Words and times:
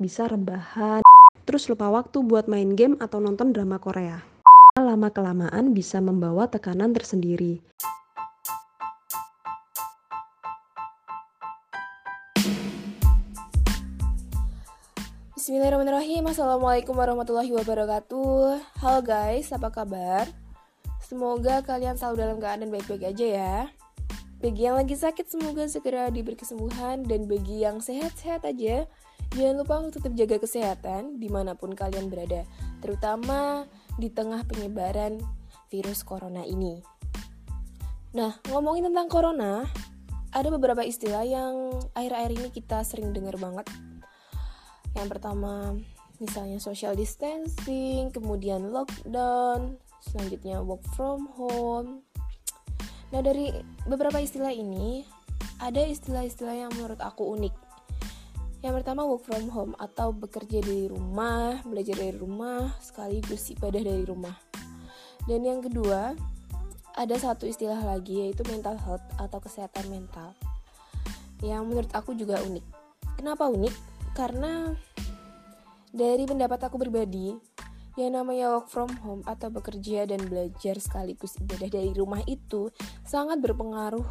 bisa 0.00 0.24
rebahan, 0.24 1.04
terus 1.44 1.68
lupa 1.68 1.92
waktu 1.92 2.24
buat 2.24 2.48
main 2.48 2.72
game 2.72 2.96
atau 3.04 3.20
nonton 3.20 3.52
drama 3.52 3.76
Korea. 3.76 4.24
Lama-kelamaan 4.72 5.76
bisa 5.76 6.00
membawa 6.00 6.48
tekanan 6.48 6.96
tersendiri. 6.96 7.60
Bismillahirrahmanirrahim 15.36 16.30
Assalamualaikum 16.30 16.94
warahmatullahi 16.94 17.50
wabarakatuh 17.50 18.60
Halo 18.80 19.00
guys, 19.02 19.50
apa 19.50 19.72
kabar? 19.72 20.28
Semoga 21.02 21.64
kalian 21.64 21.98
selalu 21.98 22.16
dalam 22.22 22.36
keadaan 22.38 22.70
baik-baik 22.70 23.10
aja 23.10 23.26
ya 23.26 23.56
Bagi 24.38 24.68
yang 24.68 24.78
lagi 24.78 24.94
sakit 24.94 25.26
semoga 25.26 25.66
segera 25.66 26.06
diberi 26.12 26.38
kesembuhan 26.38 27.02
Dan 27.02 27.26
bagi 27.26 27.66
yang 27.66 27.82
sehat-sehat 27.82 28.46
aja 28.46 28.86
Jangan 29.30 29.56
lupa 29.62 29.74
untuk 29.78 30.02
tetap 30.02 30.14
jaga 30.18 30.36
kesehatan 30.42 31.22
di 31.22 31.30
mana 31.30 31.54
pun 31.54 31.70
kalian 31.70 32.10
berada 32.10 32.42
Terutama 32.82 33.62
di 33.94 34.10
tengah 34.10 34.42
penyebaran 34.42 35.22
virus 35.70 36.02
corona 36.02 36.42
ini 36.42 36.82
Nah, 38.10 38.42
ngomongin 38.50 38.90
tentang 38.90 39.06
corona 39.06 39.62
Ada 40.34 40.50
beberapa 40.50 40.82
istilah 40.82 41.22
yang 41.22 41.78
akhir-akhir 41.94 42.30
ini 42.42 42.48
kita 42.50 42.82
sering 42.82 43.14
dengar 43.14 43.38
banget 43.38 43.70
yang 44.90 45.06
pertama 45.06 45.78
misalnya 46.20 46.58
social 46.58 46.98
distancing, 46.98 48.10
kemudian 48.10 48.74
lockdown, 48.74 49.78
selanjutnya 50.02 50.60
work 50.60 50.82
from 50.98 51.30
home. 51.38 52.02
Nah, 53.10 53.22
dari 53.22 53.50
beberapa 53.86 54.18
istilah 54.18 54.52
ini 54.52 55.02
ada 55.58 55.82
istilah-istilah 55.82 56.66
yang 56.66 56.70
menurut 56.74 57.00
aku 57.00 57.26
unik. 57.38 57.69
Yang 58.60 58.84
pertama 58.84 59.08
work 59.08 59.24
from 59.24 59.48
home 59.48 59.72
atau 59.80 60.12
bekerja 60.12 60.60
dari 60.60 60.88
rumah, 60.88 61.60
belajar 61.64 61.96
dari 61.96 62.16
rumah, 62.16 62.76
sekaligus 62.80 63.48
ibadah 63.56 63.80
dari 63.80 64.04
rumah. 64.04 64.36
Dan 65.24 65.44
yang 65.44 65.64
kedua, 65.64 66.12
ada 66.96 67.16
satu 67.16 67.48
istilah 67.48 67.80
lagi 67.80 68.28
yaitu 68.28 68.44
mental 68.48 68.76
health 68.76 69.04
atau 69.16 69.40
kesehatan 69.40 69.88
mental. 69.88 70.36
Yang 71.40 71.62
menurut 71.64 71.92
aku 71.96 72.12
juga 72.12 72.36
unik. 72.44 72.66
Kenapa 73.16 73.48
unik? 73.48 73.90
karena 74.14 74.74
dari 75.90 76.26
pendapat 76.26 76.70
aku 76.70 76.78
pribadi 76.78 77.34
yang 77.98 78.14
namanya 78.14 78.54
work 78.54 78.70
from 78.70 78.90
home 79.02 79.22
atau 79.26 79.50
bekerja 79.50 80.06
dan 80.06 80.22
belajar 80.30 80.78
sekaligus 80.78 81.36
ibadah 81.42 81.68
dari 81.68 81.90
rumah 81.96 82.22
itu 82.30 82.70
sangat 83.02 83.42
berpengaruh 83.42 84.06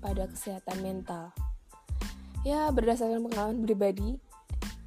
pada 0.00 0.24
kesehatan 0.30 0.80
mental. 0.80 1.30
Ya, 2.40 2.72
berdasarkan 2.72 3.20
pengalaman 3.28 3.60
pribadi, 3.68 4.16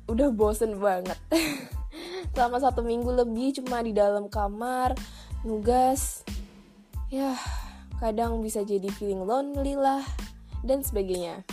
udah 0.10 0.34
bosen 0.34 0.82
banget. 0.82 1.18
Selama 2.34 2.58
satu 2.58 2.82
minggu 2.82 3.14
lebih 3.14 3.62
cuma 3.62 3.86
di 3.86 3.94
dalam 3.94 4.26
kamar, 4.26 4.98
nugas. 5.46 6.26
Ya, 7.14 7.38
kadang 8.02 8.42
bisa 8.42 8.66
jadi 8.66 8.90
feeling 8.90 9.22
lonely 9.22 9.78
lah, 9.78 10.02
dan 10.66 10.82
sebagainya. 10.82 11.46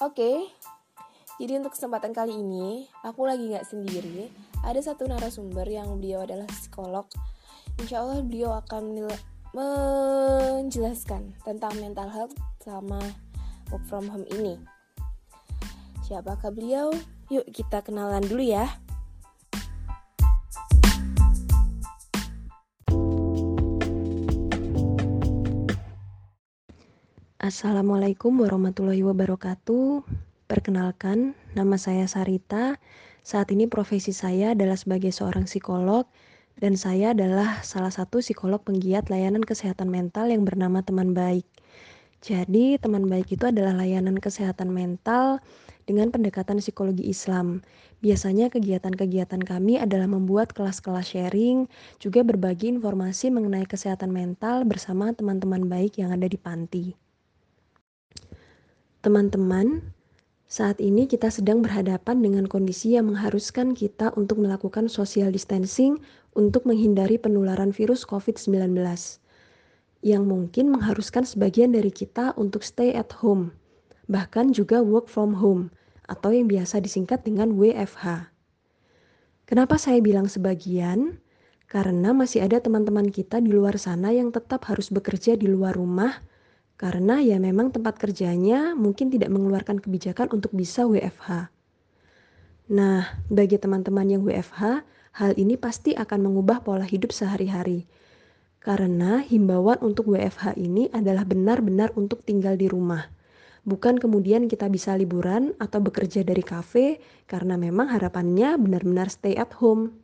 Oke, 0.00 0.16
okay, 0.16 0.36
jadi 1.40 1.56
untuk 1.56 1.72
kesempatan 1.72 2.12
kali 2.12 2.36
ini, 2.36 2.84
aku 3.00 3.24
lagi 3.24 3.48
nggak 3.48 3.64
sendiri. 3.64 4.28
Ada 4.60 4.92
satu 4.92 5.08
narasumber 5.08 5.64
yang 5.64 5.96
beliau 5.96 6.28
adalah 6.28 6.44
psikolog. 6.52 7.08
Insya 7.80 8.04
Allah 8.04 8.20
beliau 8.20 8.52
akan 8.60 9.08
menjelaskan 9.56 11.32
tentang 11.42 11.72
mental 11.80 12.12
health 12.12 12.36
sama 12.60 13.00
work 13.70 13.86
from 13.86 14.10
home 14.10 14.26
ini. 14.34 14.58
Siapakah 16.02 16.50
beliau? 16.50 16.90
Yuk 17.30 17.46
kita 17.54 17.86
kenalan 17.86 18.26
dulu 18.26 18.42
ya. 18.42 18.66
Assalamualaikum 27.40 28.36
warahmatullahi 28.42 29.00
wabarakatuh. 29.00 30.04
Perkenalkan, 30.44 31.38
nama 31.56 31.78
saya 31.78 32.04
Sarita. 32.04 32.76
Saat 33.22 33.54
ini 33.54 33.64
profesi 33.70 34.10
saya 34.10 34.52
adalah 34.52 34.76
sebagai 34.76 35.08
seorang 35.14 35.46
psikolog 35.48 36.04
dan 36.60 36.76
saya 36.76 37.16
adalah 37.16 37.64
salah 37.64 37.88
satu 37.88 38.20
psikolog 38.20 38.60
penggiat 38.60 39.08
layanan 39.08 39.40
kesehatan 39.40 39.88
mental 39.88 40.28
yang 40.28 40.44
bernama 40.44 40.84
Teman 40.84 41.16
Baik. 41.16 41.48
Jadi, 42.20 42.76
Teman 42.76 43.08
Baik 43.08 43.32
itu 43.32 43.48
adalah 43.48 43.72
layanan 43.80 44.20
kesehatan 44.20 44.68
mental 44.68 45.40
dengan 45.88 46.12
pendekatan 46.12 46.60
psikologi 46.60 47.08
Islam. 47.08 47.64
Biasanya 48.04 48.52
kegiatan-kegiatan 48.52 49.40
kami 49.40 49.80
adalah 49.80 50.04
membuat 50.04 50.52
kelas-kelas 50.52 51.16
sharing, 51.16 51.64
juga 51.96 52.20
berbagi 52.20 52.76
informasi 52.76 53.32
mengenai 53.32 53.64
kesehatan 53.64 54.12
mental 54.12 54.68
bersama 54.68 55.16
teman-teman 55.16 55.64
baik 55.64 55.96
yang 55.96 56.12
ada 56.12 56.28
di 56.28 56.36
panti. 56.36 56.92
Teman-teman, 59.00 59.80
saat 60.44 60.76
ini 60.76 61.08
kita 61.08 61.32
sedang 61.32 61.64
berhadapan 61.64 62.20
dengan 62.20 62.44
kondisi 62.44 63.00
yang 63.00 63.08
mengharuskan 63.08 63.72
kita 63.72 64.12
untuk 64.12 64.44
melakukan 64.44 64.92
social 64.92 65.32
distancing 65.32 65.96
untuk 66.36 66.68
menghindari 66.68 67.16
penularan 67.16 67.72
virus 67.72 68.04
COVID-19 68.04 68.76
yang 70.00 70.24
mungkin 70.24 70.72
mengharuskan 70.72 71.28
sebagian 71.28 71.76
dari 71.76 71.92
kita 71.92 72.32
untuk 72.40 72.64
stay 72.64 72.96
at 72.96 73.12
home, 73.20 73.52
bahkan 74.08 74.52
juga 74.52 74.80
work 74.80 75.06
from 75.06 75.36
home 75.36 75.68
atau 76.08 76.32
yang 76.32 76.48
biasa 76.48 76.80
disingkat 76.80 77.22
dengan 77.22 77.54
WFH. 77.54 78.32
Kenapa 79.44 79.76
saya 79.76 80.00
bilang 80.00 80.26
sebagian? 80.26 81.20
Karena 81.70 82.10
masih 82.10 82.42
ada 82.42 82.58
teman-teman 82.58 83.14
kita 83.14 83.38
di 83.38 83.54
luar 83.54 83.78
sana 83.78 84.10
yang 84.10 84.34
tetap 84.34 84.66
harus 84.66 84.90
bekerja 84.90 85.38
di 85.38 85.46
luar 85.46 85.78
rumah 85.78 86.18
karena 86.80 87.20
ya 87.20 87.36
memang 87.36 87.68
tempat 87.70 88.00
kerjanya 88.00 88.72
mungkin 88.72 89.12
tidak 89.12 89.28
mengeluarkan 89.28 89.78
kebijakan 89.78 90.32
untuk 90.32 90.50
bisa 90.56 90.88
WFH. 90.88 91.52
Nah, 92.72 93.20
bagi 93.28 93.60
teman-teman 93.60 94.06
yang 94.08 94.22
WFH, 94.24 94.80
hal 95.18 95.36
ini 95.36 95.60
pasti 95.60 95.92
akan 95.92 96.30
mengubah 96.30 96.64
pola 96.64 96.86
hidup 96.88 97.12
sehari-hari. 97.12 97.84
Karena 98.60 99.24
himbauan 99.24 99.80
untuk 99.80 100.12
WFH 100.12 100.60
ini 100.60 100.92
adalah 100.92 101.24
benar-benar 101.24 101.96
untuk 101.96 102.20
tinggal 102.28 102.60
di 102.60 102.68
rumah. 102.68 103.08
Bukan 103.64 103.96
kemudian 103.96 104.48
kita 104.48 104.68
bisa 104.68 104.92
liburan 104.96 105.56
atau 105.56 105.80
bekerja 105.80 106.20
dari 106.24 106.44
kafe 106.44 107.00
karena 107.24 107.56
memang 107.56 107.88
harapannya 107.88 108.60
benar-benar 108.60 109.08
stay 109.08 109.36
at 109.36 109.52
home. 109.56 109.96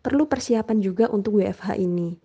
Perlu 0.00 0.28
persiapan 0.28 0.80
juga 0.80 1.08
untuk 1.12 1.40
WFH 1.40 1.76
ini 1.80 2.16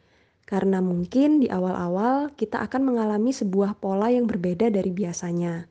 karena 0.46 0.78
mungkin 0.78 1.42
di 1.42 1.50
awal-awal 1.50 2.30
kita 2.38 2.62
akan 2.62 2.86
mengalami 2.86 3.34
sebuah 3.34 3.82
pola 3.82 4.14
yang 4.14 4.30
berbeda 4.30 4.70
dari 4.70 4.94
biasanya. 4.94 5.66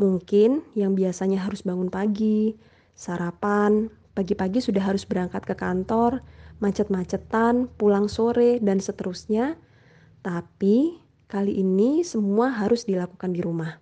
Mungkin 0.00 0.64
yang 0.72 0.96
biasanya 0.96 1.44
harus 1.44 1.60
bangun 1.60 1.92
pagi, 1.92 2.56
sarapan, 2.96 3.92
pagi-pagi 4.16 4.64
sudah 4.64 4.80
harus 4.80 5.04
berangkat 5.04 5.44
ke 5.44 5.54
kantor, 5.54 6.24
macet-macetan, 6.58 7.70
pulang 7.78 8.06
sore, 8.06 8.58
dan 8.62 8.78
seterusnya. 8.78 9.58
Tapi 10.22 10.98
kali 11.30 11.58
ini 11.58 12.02
semua 12.02 12.50
harus 12.50 12.86
dilakukan 12.86 13.34
di 13.34 13.40
rumah. 13.42 13.78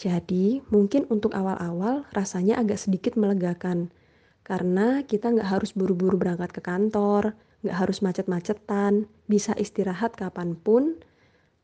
Jadi 0.00 0.64
mungkin 0.72 1.04
untuk 1.12 1.36
awal-awal 1.36 2.08
rasanya 2.16 2.56
agak 2.56 2.80
sedikit 2.80 3.20
melegakan. 3.20 3.92
Karena 4.40 5.04
kita 5.04 5.28
nggak 5.28 5.60
harus 5.60 5.76
buru-buru 5.76 6.16
berangkat 6.16 6.56
ke 6.56 6.64
kantor, 6.64 7.36
nggak 7.60 7.76
harus 7.76 8.00
macet-macetan, 8.00 9.04
bisa 9.28 9.52
istirahat 9.60 10.16
kapan 10.16 10.56
pun. 10.56 10.96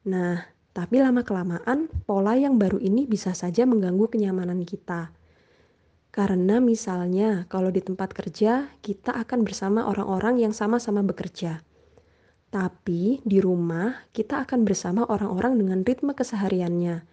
Nah, 0.05 0.45
tapi 0.77 1.01
lama-kelamaan 1.01 1.89
pola 2.05 2.37
yang 2.37 2.61
baru 2.61 2.77
ini 2.77 3.09
bisa 3.09 3.33
saja 3.33 3.65
mengganggu 3.65 4.13
kenyamanan 4.13 4.61
kita. 4.69 5.16
Karena 6.17 6.65
misalnya 6.65 7.45
kalau 7.53 7.69
di 7.69 7.85
tempat 7.85 8.17
kerja 8.17 8.73
kita 8.81 9.13
akan 9.13 9.45
bersama 9.45 9.85
orang-orang 9.85 10.41
yang 10.41 10.57
sama-sama 10.57 11.05
bekerja. 11.05 11.61
Tapi 12.49 13.21
di 13.21 13.37
rumah 13.37 14.09
kita 14.17 14.41
akan 14.49 14.65
bersama 14.65 15.05
orang-orang 15.05 15.61
dengan 15.61 15.85
ritme 15.85 16.17
kesehariannya. 16.17 17.05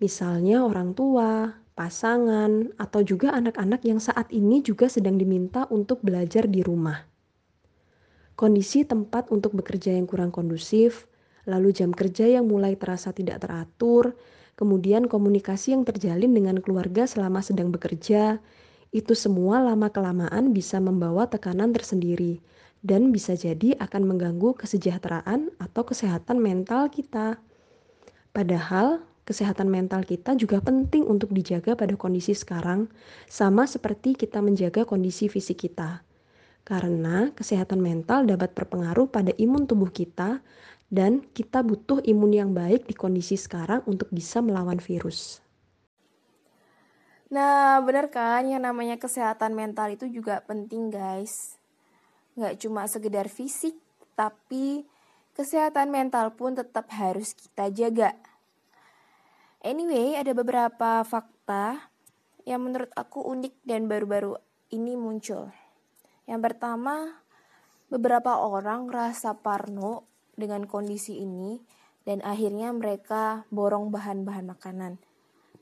Misalnya 0.00 0.64
orang 0.64 0.96
tua, 0.96 1.52
pasangan, 1.76 2.72
atau 2.80 3.04
juga 3.04 3.36
anak-anak 3.36 3.84
yang 3.84 4.00
saat 4.00 4.32
ini 4.32 4.64
juga 4.64 4.88
sedang 4.88 5.20
diminta 5.20 5.68
untuk 5.68 6.00
belajar 6.00 6.48
di 6.48 6.64
rumah 6.64 7.04
kondisi 8.34 8.82
tempat 8.82 9.30
untuk 9.30 9.54
bekerja 9.54 9.94
yang 9.94 10.10
kurang 10.10 10.34
kondusif, 10.34 11.06
lalu 11.46 11.70
jam 11.70 11.94
kerja 11.94 12.26
yang 12.26 12.50
mulai 12.50 12.74
terasa 12.74 13.14
tidak 13.14 13.42
teratur, 13.46 14.18
kemudian 14.54 15.06
komunikasi 15.10 15.74
yang 15.74 15.82
terjalin 15.86 16.34
dengan 16.34 16.58
keluarga 16.58 17.06
selama 17.06 17.42
sedang 17.42 17.70
bekerja, 17.74 18.38
itu 18.94 19.12
semua 19.18 19.58
lama-kelamaan 19.58 20.54
bisa 20.54 20.78
membawa 20.78 21.26
tekanan 21.26 21.74
tersendiri 21.74 22.38
dan 22.84 23.10
bisa 23.10 23.34
jadi 23.34 23.74
akan 23.80 24.06
mengganggu 24.06 24.54
kesejahteraan 24.54 25.50
atau 25.58 25.82
kesehatan 25.82 26.38
mental 26.38 26.92
kita. 26.92 27.42
Padahal, 28.30 29.02
kesehatan 29.24 29.72
mental 29.72 30.04
kita 30.04 30.36
juga 30.36 30.60
penting 30.60 31.08
untuk 31.08 31.32
dijaga 31.32 31.74
pada 31.74 31.96
kondisi 31.96 32.36
sekarang, 32.36 32.86
sama 33.26 33.64
seperti 33.64 34.14
kita 34.14 34.44
menjaga 34.44 34.84
kondisi 34.84 35.32
fisik 35.32 35.64
kita. 35.64 36.04
Karena 36.64 37.32
kesehatan 37.32 37.80
mental 37.80 38.24
dapat 38.24 38.52
berpengaruh 38.56 39.08
pada 39.08 39.32
imun 39.36 39.68
tubuh 39.68 39.88
kita, 39.88 40.40
dan 40.94 41.26
kita 41.34 41.66
butuh 41.66 41.98
imun 42.06 42.30
yang 42.30 42.50
baik 42.54 42.86
di 42.86 42.94
kondisi 42.94 43.34
sekarang 43.34 43.82
untuk 43.90 44.06
bisa 44.14 44.38
melawan 44.38 44.78
virus. 44.78 45.42
Nah, 47.34 47.82
benar 47.82 48.14
kan 48.14 48.46
yang 48.46 48.62
namanya 48.62 48.94
kesehatan 48.94 49.58
mental 49.58 49.90
itu 49.90 50.06
juga 50.06 50.38
penting, 50.46 50.94
guys. 50.94 51.58
Nggak 52.38 52.62
cuma 52.62 52.86
sekedar 52.86 53.26
fisik, 53.26 53.74
tapi 54.14 54.86
kesehatan 55.34 55.90
mental 55.90 56.30
pun 56.38 56.54
tetap 56.54 56.86
harus 56.94 57.34
kita 57.34 57.74
jaga. 57.74 58.14
Anyway, 59.66 60.14
ada 60.14 60.30
beberapa 60.30 61.02
fakta 61.02 61.90
yang 62.46 62.62
menurut 62.62 62.94
aku 62.94 63.18
unik 63.18 63.66
dan 63.66 63.90
baru-baru 63.90 64.38
ini 64.70 64.94
muncul. 64.94 65.50
Yang 66.30 66.40
pertama, 66.52 67.18
beberapa 67.90 68.38
orang 68.46 68.86
rasa 68.86 69.34
parno 69.34 70.13
dengan 70.34 70.66
kondisi 70.68 71.22
ini 71.22 71.62
dan 72.04 72.20
akhirnya 72.20 72.70
mereka 72.70 73.48
borong 73.48 73.88
bahan-bahan 73.88 74.44
makanan. 74.44 74.92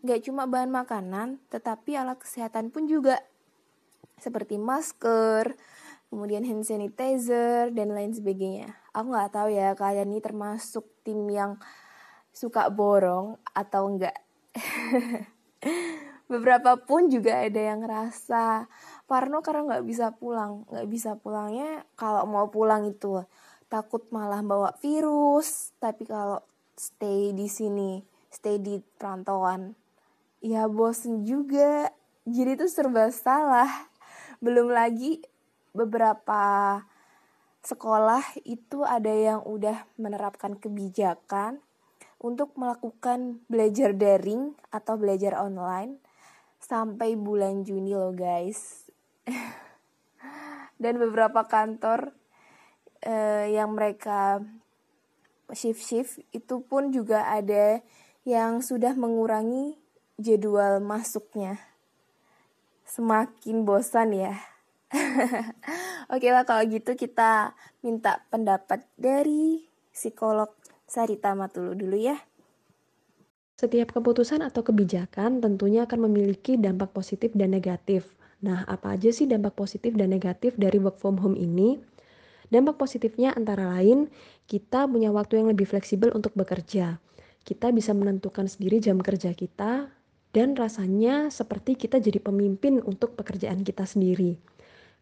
Gak 0.03 0.27
cuma 0.27 0.51
bahan 0.51 0.75
makanan, 0.75 1.39
tetapi 1.55 1.95
alat 1.95 2.19
kesehatan 2.19 2.75
pun 2.75 2.91
juga. 2.91 3.23
Seperti 4.19 4.59
masker, 4.59 5.55
kemudian 6.11 6.43
hand 6.43 6.67
sanitizer, 6.67 7.71
dan 7.71 7.95
lain 7.95 8.11
sebagainya. 8.11 8.75
Aku 8.91 9.15
gak 9.15 9.31
tahu 9.31 9.55
ya, 9.55 9.79
kalian 9.79 10.11
ini 10.11 10.19
termasuk 10.19 10.83
tim 11.07 11.31
yang 11.31 11.63
suka 12.35 12.67
borong 12.67 13.39
atau 13.55 13.87
enggak. 13.87 14.19
Beberapa 16.33 16.81
pun 16.81 17.07
juga 17.13 17.45
ada 17.45 17.61
yang 17.61 17.85
ngerasa 17.85 18.67
Parno 19.05 19.45
karena 19.45 19.77
nggak 19.77 19.85
bisa 19.85 20.17
pulang. 20.17 20.65
Nggak 20.65 20.89
bisa 20.89 21.11
pulangnya 21.21 21.85
kalau 21.93 22.25
mau 22.25 22.49
pulang 22.49 22.89
itu 22.89 23.21
takut 23.73 24.05
malah 24.13 24.45
bawa 24.45 24.77
virus. 24.85 25.73
Tapi 25.81 26.05
kalau 26.05 26.45
stay 26.77 27.33
di 27.33 27.49
sini, 27.49 28.05
stay 28.29 28.61
di 28.61 28.77
perantauan, 29.01 29.73
ya 30.45 30.69
bosen 30.69 31.25
juga. 31.25 31.89
Jadi 32.29 32.61
itu 32.61 32.69
serba 32.69 33.09
salah. 33.09 33.89
Belum 34.45 34.69
lagi 34.69 35.25
beberapa 35.73 36.85
sekolah 37.65 38.45
itu 38.45 38.85
ada 38.85 39.09
yang 39.09 39.41
udah 39.49 39.89
menerapkan 39.97 40.61
kebijakan 40.61 41.65
untuk 42.23 42.55
melakukan 42.55 43.43
belajar 43.49 43.97
daring 43.97 44.55
atau 44.71 44.95
belajar 45.01 45.41
online 45.41 45.99
sampai 46.63 47.19
bulan 47.19 47.67
Juni 47.67 47.97
loh 47.97 48.15
guys. 48.15 48.87
Dan 50.83 50.99
beberapa 50.99 51.47
kantor 51.47 52.15
uh, 53.07 53.45
yang 53.51 53.75
mereka 53.75 54.43
shift-shift 55.53 56.23
itu 56.33 56.65
pun 56.65 56.91
juga 56.91 57.29
ada 57.29 57.85
yang 58.25 58.63
sudah 58.63 58.95
mengurangi 58.95 59.77
jadwal 60.17 60.79
masuknya. 60.79 61.59
Semakin 62.87 63.67
bosan 63.67 64.15
ya. 64.15 64.35
Oke 66.13 66.29
lah 66.29 66.45
kalau 66.45 66.63
gitu 66.69 66.93
kita 66.93 67.57
minta 67.81 68.21
pendapat 68.29 68.85
dari 69.01 69.65
psikolog 69.91 70.53
Sarita 70.85 71.33
Matulu 71.33 71.73
dulu 71.73 71.97
ya. 71.97 72.21
Setiap 73.57 73.95
keputusan 73.95 74.43
atau 74.43 74.67
kebijakan 74.67 75.39
tentunya 75.39 75.87
akan 75.87 76.11
memiliki 76.11 76.59
dampak 76.59 76.91
positif 76.91 77.31
dan 77.33 77.55
negatif. 77.55 78.11
Nah, 78.43 78.67
apa 78.67 78.99
aja 78.99 79.15
sih 79.15 79.31
dampak 79.31 79.55
positif 79.55 79.95
dan 79.95 80.11
negatif 80.11 80.59
dari 80.59 80.83
work 80.83 80.99
from 80.99 81.23
home 81.23 81.39
ini? 81.39 81.79
Dampak 82.53 82.77
positifnya 82.77 83.33
antara 83.33 83.65
lain, 83.81 84.13
kita 84.45 84.85
punya 84.85 85.09
waktu 85.09 85.41
yang 85.41 85.49
lebih 85.49 85.65
fleksibel 85.65 86.13
untuk 86.13 86.37
bekerja. 86.37 87.01
Kita 87.49 87.73
bisa 87.73 87.97
menentukan 87.97 88.45
sendiri 88.45 88.77
jam 88.77 89.01
kerja 89.01 89.33
kita, 89.33 89.89
dan 90.37 90.53
rasanya 90.53 91.33
seperti 91.33 91.81
kita 91.81 91.97
jadi 91.97 92.21
pemimpin 92.21 92.85
untuk 92.85 93.17
pekerjaan 93.17 93.65
kita 93.65 93.89
sendiri. 93.89 94.37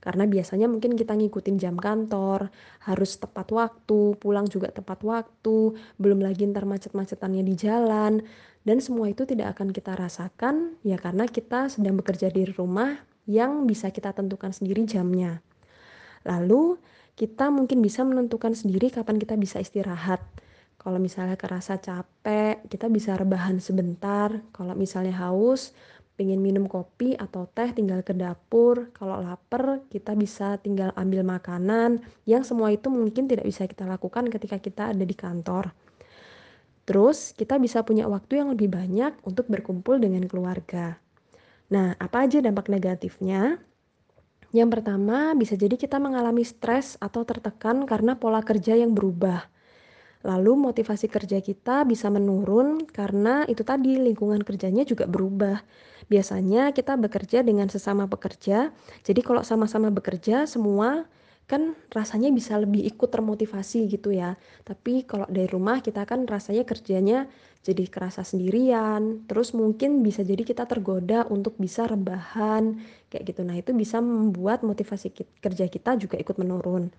Karena 0.01 0.25
biasanya 0.25 0.65
mungkin 0.65 0.97
kita 0.97 1.13
ngikutin 1.13 1.61
jam 1.61 1.77
kantor, 1.77 2.49
harus 2.89 3.21
tepat 3.21 3.53
waktu, 3.53 4.17
pulang 4.17 4.49
juga 4.49 4.73
tepat 4.73 5.05
waktu, 5.05 5.77
belum 6.01 6.25
lagi 6.25 6.49
ntar 6.49 6.65
macet-macetannya 6.65 7.45
di 7.45 7.55
jalan, 7.59 8.25
dan 8.65 8.79
semua 8.81 9.13
itu 9.13 9.29
tidak 9.29 9.59
akan 9.59 9.75
kita 9.75 9.93
rasakan 9.97 10.77
ya 10.85 10.97
karena 10.97 11.29
kita 11.29 11.69
sedang 11.69 11.97
bekerja 12.01 12.33
di 12.33 12.49
rumah 12.49 12.97
yang 13.29 13.69
bisa 13.69 13.93
kita 13.93 14.17
tentukan 14.17 14.57
sendiri 14.57 14.89
jamnya. 14.89 15.45
Lalu 16.25 16.81
kita 17.21 17.53
mungkin 17.53 17.85
bisa 17.85 18.01
menentukan 18.01 18.57
sendiri 18.57 18.89
kapan 18.89 19.21
kita 19.21 19.37
bisa 19.37 19.61
istirahat. 19.61 20.25
Kalau 20.81 20.97
misalnya 20.97 21.37
kerasa 21.37 21.77
capek, 21.77 22.65
kita 22.73 22.89
bisa 22.89 23.13
rebahan 23.13 23.61
sebentar. 23.61 24.33
Kalau 24.57 24.73
misalnya 24.73 25.13
haus, 25.21 25.77
pengen 26.21 26.45
minum 26.45 26.69
kopi 26.69 27.17
atau 27.17 27.49
teh 27.49 27.73
tinggal 27.73 28.05
ke 28.05 28.13
dapur 28.13 28.93
kalau 28.93 29.25
lapar 29.25 29.81
kita 29.89 30.13
bisa 30.13 30.61
tinggal 30.61 30.93
ambil 30.93 31.25
makanan 31.25 32.05
yang 32.29 32.45
semua 32.45 32.69
itu 32.69 32.93
mungkin 32.93 33.25
tidak 33.25 33.49
bisa 33.49 33.65
kita 33.65 33.89
lakukan 33.89 34.29
ketika 34.29 34.61
kita 34.61 34.93
ada 34.93 35.01
di 35.01 35.17
kantor 35.17 35.73
terus 36.85 37.33
kita 37.33 37.57
bisa 37.57 37.81
punya 37.89 38.05
waktu 38.05 38.37
yang 38.37 38.53
lebih 38.53 38.69
banyak 38.69 39.17
untuk 39.25 39.49
berkumpul 39.49 39.97
dengan 39.97 40.29
keluarga 40.29 41.01
nah 41.73 41.97
apa 41.97 42.29
aja 42.29 42.45
dampak 42.45 42.69
negatifnya 42.69 43.57
yang 44.51 44.69
pertama 44.69 45.35
bisa 45.39 45.55
jadi 45.55 45.75
kita 45.79 46.03
mengalami 46.03 46.43
stres 46.43 46.99
atau 46.99 47.23
tertekan 47.23 47.87
karena 47.87 48.19
pola 48.19 48.43
kerja 48.43 48.75
yang 48.75 48.95
berubah 48.95 49.47
Lalu 50.21 50.69
motivasi 50.69 51.09
kerja 51.09 51.41
kita 51.41 51.89
bisa 51.89 52.13
menurun 52.13 52.85
karena 52.85 53.49
itu 53.49 53.65
tadi 53.65 53.97
lingkungan 53.97 54.45
kerjanya 54.45 54.85
juga 54.85 55.09
berubah. 55.09 55.65
Biasanya 56.13 56.77
kita 56.77 57.01
bekerja 57.01 57.41
dengan 57.41 57.73
sesama 57.73 58.05
pekerja. 58.05 58.69
Jadi 59.01 59.21
kalau 59.25 59.41
sama-sama 59.41 59.89
bekerja 59.89 60.45
semua 60.45 61.09
kan 61.51 61.75
rasanya 61.91 62.31
bisa 62.31 62.55
lebih 62.63 62.87
ikut 62.87 63.11
termotivasi 63.11 63.91
gitu 63.91 64.15
ya. 64.15 64.39
Tapi 64.63 65.03
kalau 65.03 65.27
dari 65.27 65.51
rumah 65.51 65.83
kita 65.83 66.07
kan 66.07 66.23
rasanya 66.31 66.63
kerjanya 66.63 67.27
jadi 67.67 67.91
kerasa 67.91 68.23
sendirian. 68.23 69.27
Terus 69.27 69.51
mungkin 69.51 70.07
bisa 70.07 70.23
jadi 70.23 70.47
kita 70.47 70.71
tergoda 70.71 71.27
untuk 71.27 71.59
bisa 71.59 71.91
rebahan 71.91 72.79
kayak 73.11 73.35
gitu. 73.35 73.43
Nah, 73.43 73.59
itu 73.59 73.75
bisa 73.75 73.99
membuat 73.99 74.63
motivasi 74.63 75.11
kerja 75.43 75.67
kita 75.67 75.99
juga 75.99 76.15
ikut 76.23 76.39
menurun. 76.39 76.95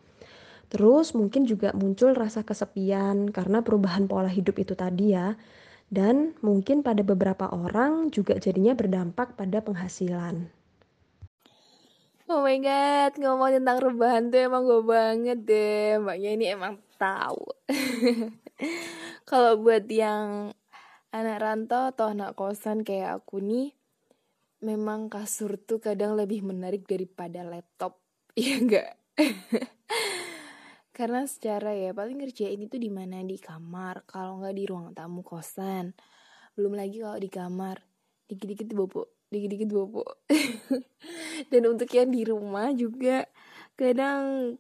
Terus 0.68 1.16
mungkin 1.16 1.48
juga 1.48 1.72
muncul 1.72 2.12
rasa 2.12 2.44
kesepian 2.44 3.32
karena 3.32 3.64
perubahan 3.64 4.12
pola 4.12 4.28
hidup 4.28 4.60
itu 4.60 4.76
tadi 4.76 5.16
ya. 5.16 5.40
Dan 5.88 6.36
mungkin 6.44 6.84
pada 6.84 7.04
beberapa 7.04 7.48
orang 7.52 8.12
juga 8.12 8.36
jadinya 8.36 8.76
berdampak 8.76 9.40
pada 9.40 9.64
penghasilan. 9.64 10.61
Oh 12.32 12.48
my 12.48 12.64
god, 12.64 13.20
ngomong 13.20 13.60
tentang 13.60 13.84
rebahan 13.84 14.32
tuh 14.32 14.40
emang 14.40 14.64
gue 14.64 14.80
banget 14.88 15.44
deh. 15.44 16.00
Mbaknya 16.00 16.30
ini 16.40 16.46
emang 16.56 16.80
tahu. 16.96 17.44
Kalau 19.30 19.60
buat 19.60 19.84
yang 19.92 20.56
anak 21.12 21.38
rantau 21.44 21.92
atau 21.92 22.16
anak 22.16 22.40
kosan 22.40 22.88
kayak 22.88 23.20
aku 23.20 23.44
nih, 23.44 23.76
memang 24.64 25.12
kasur 25.12 25.60
tuh 25.60 25.84
kadang 25.84 26.16
lebih 26.16 26.40
menarik 26.48 26.88
daripada 26.88 27.44
laptop. 27.44 28.00
Iya 28.40 28.64
enggak? 28.64 28.90
Karena 30.96 31.28
secara 31.28 31.76
ya 31.76 31.92
paling 31.92 32.16
ngerjain 32.16 32.64
itu 32.64 32.80
di 32.80 32.88
mana 32.88 33.20
di 33.28 33.36
kamar, 33.36 34.08
kalau 34.08 34.40
nggak 34.40 34.56
di 34.56 34.64
ruang 34.72 34.96
tamu 34.96 35.20
kosan. 35.20 35.92
Belum 36.56 36.80
lagi 36.80 37.04
kalau 37.04 37.20
di 37.20 37.28
kamar, 37.28 37.84
dikit-dikit 38.32 38.72
bobo, 38.72 39.20
dikit-dikit 39.32 39.72
bobo. 39.72 40.06
Dan 41.52 41.64
untuk 41.72 41.88
yang 41.96 42.12
di 42.12 42.28
rumah 42.28 42.70
juga 42.76 43.26
kadang 43.80 44.56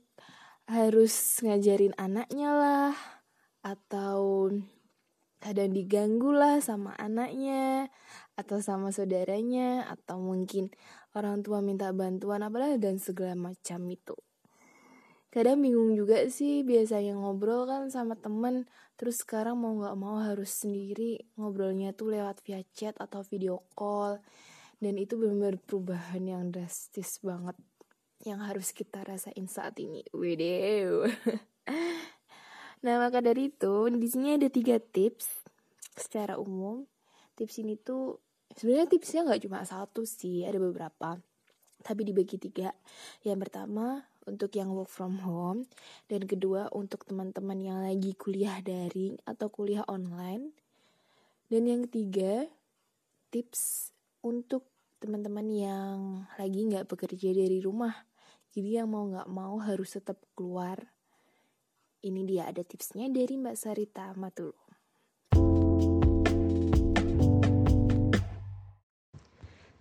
harus 0.72 1.44
ngajarin 1.44 1.92
anaknya 2.00 2.50
lah 2.56 2.96
atau 3.62 4.50
kadang 5.42 5.74
diganggu 5.74 6.32
lah 6.32 6.63
sama 6.63 6.96
anaknya 6.96 7.90
atau 8.40 8.62
sama 8.62 8.94
saudaranya 8.94 9.90
atau 9.90 10.22
mungkin 10.22 10.70
orang 11.18 11.42
tua 11.42 11.60
minta 11.60 11.90
bantuan 11.92 12.46
apalah 12.46 12.78
dan 12.78 13.01
segala 13.01 13.34
macam 13.34 13.84
itu 13.90 14.16
kadang 15.32 15.63
bingung 15.63 15.96
juga 15.96 16.28
sih 16.28 16.62
biasanya 16.62 17.16
ngobrol 17.16 17.63
kan 17.66 17.88
sama 17.90 18.20
temen 18.20 18.68
terus 19.00 19.24
sekarang 19.24 19.58
mau 19.58 19.74
nggak 19.80 19.98
mau 19.98 20.20
harus 20.20 20.51
sendiri 20.51 21.24
ngobrolnya 21.40 21.96
tuh 21.96 22.13
lewat 22.13 22.44
via 22.44 22.62
chat 22.75 22.94
atau 23.00 23.24
video 23.24 23.63
call 23.74 24.20
dan 24.82 24.98
itu 24.98 25.16
benar-benar 25.16 25.62
perubahan 25.62 26.24
yang 26.26 26.44
drastis 26.50 27.22
banget 27.22 27.56
yang 28.26 28.42
harus 28.42 28.74
kita 28.74 29.02
rasain 29.06 29.46
saat 29.46 29.78
ini 29.78 30.02
Wedew. 30.12 31.08
nah 32.86 32.98
maka 32.98 33.22
dari 33.22 33.54
itu 33.54 33.76
di 33.94 34.08
sini 34.10 34.36
ada 34.36 34.50
tiga 34.50 34.82
tips 34.82 35.46
secara 35.94 36.42
umum 36.42 36.90
tips 37.38 37.62
ini 37.62 37.78
tuh 37.78 38.22
sebenarnya 38.56 38.88
tipsnya 38.92 39.26
nggak 39.28 39.42
cuma 39.48 39.64
satu 39.64 40.04
sih, 40.04 40.44
ada 40.44 40.60
beberapa. 40.60 41.20
Tapi 41.82 42.02
dibagi 42.06 42.38
tiga. 42.38 42.70
Yang 43.26 43.50
pertama 43.50 44.06
untuk 44.30 44.54
yang 44.54 44.70
work 44.78 44.92
from 44.92 45.18
home 45.26 45.66
dan 46.06 46.30
kedua 46.30 46.70
untuk 46.70 47.10
teman-teman 47.10 47.58
yang 47.58 47.80
lagi 47.82 48.14
kuliah 48.14 48.62
daring 48.62 49.18
atau 49.26 49.50
kuliah 49.50 49.86
online. 49.90 50.54
Dan 51.50 51.68
yang 51.68 51.82
ketiga 51.90 52.48
tips 53.34 53.92
untuk 54.22 54.71
teman-teman 55.01 55.50
yang 55.50 55.98
lagi 56.38 56.62
nggak 56.70 56.86
bekerja 56.86 57.34
dari 57.34 57.58
rumah. 57.58 58.05
Jadi 58.53 58.77
yang 58.77 58.93
mau 58.93 59.10
nggak 59.10 59.34
mau 59.34 59.58
harus 59.58 59.98
tetap 59.98 60.22
keluar. 60.38 60.77
Ini 62.05 62.22
dia 62.22 62.46
ada 62.46 62.62
tipsnya 62.62 63.10
dari 63.10 63.34
Mbak 63.34 63.58
Sarita 63.58 64.13
Matulu. 64.13 64.53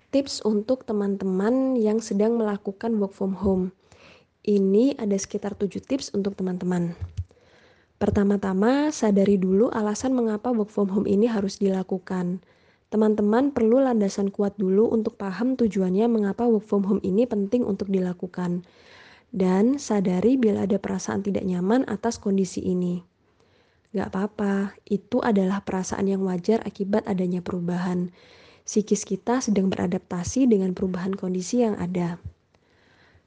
Tips 0.08 0.40
untuk 0.40 0.88
teman-teman 0.88 1.76
yang 1.76 2.00
sedang 2.00 2.40
melakukan 2.40 2.96
work 2.96 3.12
from 3.12 3.36
home. 3.36 3.76
Ini 4.40 4.96
ada 4.96 5.20
sekitar 5.20 5.52
7 5.52 5.84
tips 5.84 6.16
untuk 6.16 6.32
teman-teman. 6.32 6.96
Pertama-tama, 8.00 8.88
sadari 8.88 9.36
dulu 9.36 9.68
alasan 9.68 10.16
mengapa 10.16 10.48
work 10.48 10.72
from 10.72 10.88
home 10.88 11.04
ini 11.04 11.28
harus 11.28 11.60
dilakukan. 11.60 12.40
Teman-teman 12.90 13.54
perlu 13.54 13.78
landasan 13.78 14.34
kuat 14.34 14.58
dulu 14.58 14.90
untuk 14.90 15.14
paham 15.14 15.54
tujuannya 15.54 16.10
mengapa 16.10 16.44
work 16.44 16.66
from 16.66 16.82
home 16.84 17.02
ini 17.06 17.24
penting 17.24 17.62
untuk 17.62 17.86
dilakukan. 17.86 18.66
Dan 19.30 19.78
sadari 19.78 20.34
bila 20.34 20.66
ada 20.66 20.82
perasaan 20.82 21.22
tidak 21.22 21.46
nyaman 21.46 21.86
atas 21.86 22.18
kondisi 22.18 22.66
ini. 22.66 23.06
Gak 23.94 24.10
apa-apa, 24.10 24.74
itu 24.90 25.22
adalah 25.22 25.62
perasaan 25.62 26.10
yang 26.10 26.26
wajar 26.26 26.62
akibat 26.66 27.06
adanya 27.06 27.38
perubahan 27.38 28.10
psikis 28.70 29.02
kita 29.02 29.42
sedang 29.42 29.66
beradaptasi 29.66 30.46
dengan 30.46 30.78
perubahan 30.78 31.18
kondisi 31.18 31.66
yang 31.66 31.74
ada. 31.74 32.22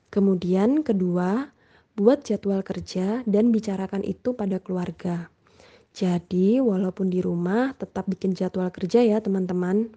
Kemudian, 0.07 0.87
kedua, 0.87 1.51
buat 1.99 2.23
jadwal 2.23 2.63
kerja 2.63 3.27
dan 3.27 3.51
bicarakan 3.51 4.07
itu 4.07 4.31
pada 4.39 4.63
keluarga. 4.63 5.32
Jadi, 5.93 6.57
walaupun 6.57 7.13
di 7.13 7.21
rumah, 7.21 7.77
tetap 7.77 8.09
bikin 8.09 8.33
jadwal 8.33 8.73
kerja 8.73 9.05
ya, 9.05 9.21
teman-teman. 9.21 9.93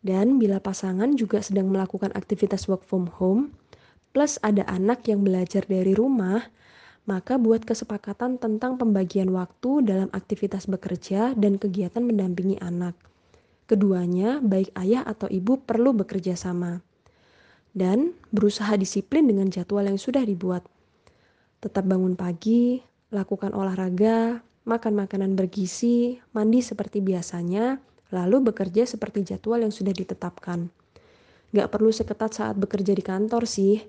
Dan 0.00 0.40
bila 0.40 0.56
pasangan 0.56 1.12
juga 1.14 1.44
sedang 1.44 1.68
melakukan 1.68 2.10
aktivitas 2.16 2.64
work 2.64 2.80
from 2.82 3.12
home, 3.20 3.52
plus 4.16 4.40
ada 4.40 4.64
anak 4.64 5.04
yang 5.04 5.20
belajar 5.20 5.68
dari 5.68 5.92
rumah, 5.92 6.48
maka 7.04 7.36
buat 7.36 7.64
kesepakatan 7.68 8.40
tentang 8.40 8.80
pembagian 8.80 9.28
waktu 9.32 9.84
dalam 9.84 10.08
aktivitas 10.16 10.64
bekerja 10.64 11.36
dan 11.36 11.60
kegiatan 11.60 12.00
mendampingi 12.00 12.56
anak. 12.64 12.96
Keduanya, 13.68 14.40
baik 14.40 14.72
ayah 14.80 15.04
atau 15.04 15.28
ibu, 15.28 15.60
perlu 15.60 15.92
bekerja 15.92 16.40
sama 16.40 16.80
dan 17.76 18.16
berusaha 18.34 18.74
disiplin 18.74 19.28
dengan 19.28 19.46
jadwal 19.52 19.86
yang 19.86 20.00
sudah 20.00 20.26
dibuat. 20.26 20.66
Tetap 21.62 21.86
bangun 21.86 22.18
pagi, 22.18 22.82
lakukan 23.14 23.54
olahraga, 23.54 24.42
makan 24.68 24.92
makanan 25.00 25.32
bergizi, 25.32 26.20
mandi 26.36 26.60
seperti 26.60 27.00
biasanya, 27.00 27.80
lalu 28.12 28.52
bekerja 28.52 28.84
seperti 28.84 29.24
jadwal 29.24 29.64
yang 29.64 29.72
sudah 29.72 29.96
ditetapkan. 29.96 30.68
Gak 31.56 31.72
perlu 31.72 31.88
seketat 31.88 32.36
saat 32.36 32.56
bekerja 32.60 32.92
di 32.92 33.00
kantor 33.00 33.48
sih. 33.48 33.80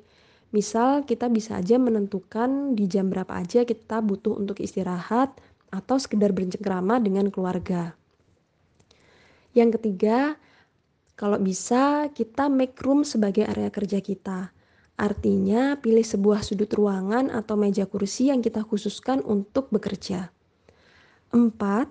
Misal 0.56 1.04
kita 1.04 1.28
bisa 1.28 1.60
aja 1.60 1.76
menentukan 1.76 2.74
di 2.74 2.88
jam 2.88 3.12
berapa 3.12 3.36
aja 3.36 3.68
kita 3.68 4.00
butuh 4.00 4.40
untuk 4.40 4.64
istirahat 4.64 5.36
atau 5.70 6.00
sekedar 6.00 6.32
bercengkrama 6.34 6.98
dengan 7.04 7.30
keluarga. 7.30 7.94
Yang 9.54 9.78
ketiga, 9.78 10.40
kalau 11.20 11.36
bisa 11.38 12.08
kita 12.16 12.48
make 12.48 12.80
room 12.80 13.04
sebagai 13.04 13.44
area 13.44 13.68
kerja 13.68 14.00
kita. 14.00 14.56
Artinya 15.00 15.80
pilih 15.80 16.04
sebuah 16.04 16.44
sudut 16.44 16.72
ruangan 16.72 17.32
atau 17.32 17.56
meja 17.56 17.88
kursi 17.88 18.32
yang 18.32 18.40
kita 18.40 18.64
khususkan 18.64 19.20
untuk 19.24 19.68
bekerja. 19.72 20.32
Empat, 21.30 21.90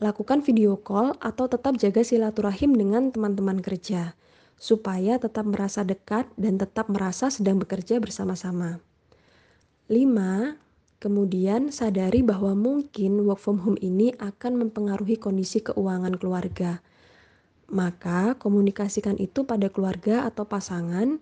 lakukan 0.00 0.40
video 0.40 0.80
call 0.80 1.16
atau 1.20 1.48
tetap 1.48 1.76
jaga 1.76 2.00
silaturahim 2.00 2.72
dengan 2.72 3.12
teman-teman 3.12 3.60
kerja 3.60 4.16
supaya 4.56 5.20
tetap 5.20 5.44
merasa 5.44 5.84
dekat 5.84 6.24
dan 6.40 6.56
tetap 6.56 6.88
merasa 6.88 7.28
sedang 7.28 7.60
bekerja 7.60 8.00
bersama-sama. 8.00 8.80
Lima, 9.92 10.56
Kemudian 11.04 11.68
sadari 11.68 12.24
bahwa 12.24 12.56
mungkin 12.56 13.28
work 13.28 13.36
from 13.36 13.60
home 13.60 13.76
ini 13.84 14.16
akan 14.16 14.56
mempengaruhi 14.56 15.20
kondisi 15.20 15.60
keuangan 15.60 16.16
keluarga. 16.16 16.80
Maka 17.68 18.40
komunikasikan 18.40 19.20
itu 19.20 19.44
pada 19.44 19.68
keluarga 19.68 20.24
atau 20.24 20.48
pasangan 20.48 21.20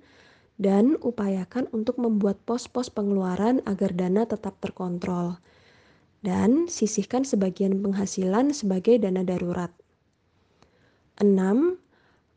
dan 0.54 0.94
upayakan 1.02 1.66
untuk 1.74 1.98
membuat 1.98 2.38
pos-pos 2.46 2.94
pengeluaran 2.94 3.58
agar 3.66 3.90
dana 3.90 4.22
tetap 4.22 4.54
terkontrol. 4.62 5.42
Dan 6.22 6.70
sisihkan 6.70 7.26
sebagian 7.26 7.82
penghasilan 7.82 8.54
sebagai 8.54 8.94
dana 9.02 9.26
darurat. 9.26 9.74
6. 11.18 11.82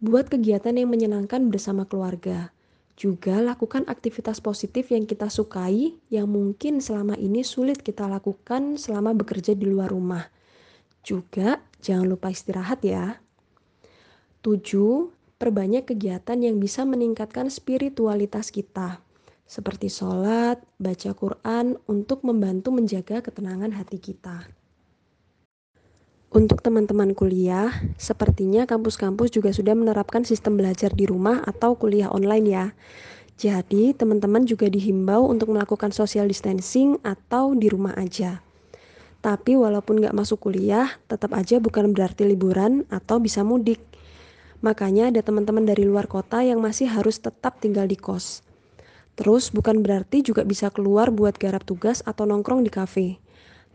Buat 0.01 0.33
kegiatan 0.33 0.73
yang 0.73 0.89
menyenangkan 0.89 1.53
bersama 1.53 1.85
keluarga. 1.85 2.49
Juga 2.97 3.45
lakukan 3.45 3.85
aktivitas 3.85 4.41
positif 4.41 4.89
yang 4.89 5.05
kita 5.05 5.29
sukai 5.29 5.93
yang 6.09 6.25
mungkin 6.25 6.81
selama 6.81 7.13
ini 7.21 7.45
sulit 7.45 7.85
kita 7.85 8.09
lakukan 8.09 8.81
selama 8.81 9.13
bekerja 9.13 9.53
di 9.53 9.69
luar 9.69 9.93
rumah. 9.93 10.33
Juga 11.05 11.61
jangan 11.85 12.09
lupa 12.09 12.33
istirahat 12.33 12.81
ya. 12.81 13.21
7. 14.41 15.13
Perbanyak 15.37 15.93
kegiatan 15.93 16.41
yang 16.41 16.57
bisa 16.57 16.89
meningkatkan 16.89 17.53
spiritualitas 17.53 18.49
kita, 18.49 19.04
seperti 19.45 19.93
sholat, 19.93 20.61
baca 20.81 21.11
Quran, 21.13 21.77
untuk 21.85 22.25
membantu 22.25 22.73
menjaga 22.73 23.21
ketenangan 23.21 23.77
hati 23.77 24.01
kita. 24.01 24.49
Untuk 26.35 26.59
teman-teman 26.59 27.15
kuliah, 27.15 27.71
sepertinya 27.95 28.67
kampus-kampus 28.67 29.31
juga 29.31 29.55
sudah 29.55 29.71
menerapkan 29.71 30.27
sistem 30.27 30.59
belajar 30.59 30.91
di 30.91 31.07
rumah 31.07 31.39
atau 31.47 31.79
kuliah 31.79 32.11
online 32.11 32.47
ya. 32.51 32.65
Jadi, 33.39 33.95
teman-teman 33.95 34.43
juga 34.43 34.67
dihimbau 34.67 35.31
untuk 35.31 35.55
melakukan 35.55 35.95
social 35.95 36.27
distancing 36.27 36.99
atau 37.07 37.55
di 37.55 37.71
rumah 37.71 37.95
aja. 37.95 38.43
Tapi 39.25 39.57
walaupun 39.57 40.05
nggak 40.05 40.13
masuk 40.13 40.37
kuliah, 40.45 41.01
tetap 41.09 41.33
aja 41.33 41.57
bukan 41.57 41.97
berarti 41.97 42.29
liburan 42.29 42.85
atau 42.93 43.17
bisa 43.17 43.41
mudik. 43.41 43.81
Makanya 44.61 45.09
ada 45.09 45.25
teman-teman 45.25 45.65
dari 45.65 45.81
luar 45.81 46.05
kota 46.05 46.45
yang 46.45 46.61
masih 46.61 46.85
harus 46.85 47.17
tetap 47.17 47.57
tinggal 47.57 47.89
di 47.89 47.97
kos. 47.97 48.44
Terus 49.15 49.51
bukan 49.51 49.79
berarti 49.79 50.23
juga 50.23 50.43
bisa 50.43 50.67
keluar 50.67 51.11
buat 51.11 51.39
garap 51.39 51.63
tugas 51.63 52.03
atau 52.03 52.27
nongkrong 52.27 52.67
di 52.67 52.71
kafe. 52.71 53.07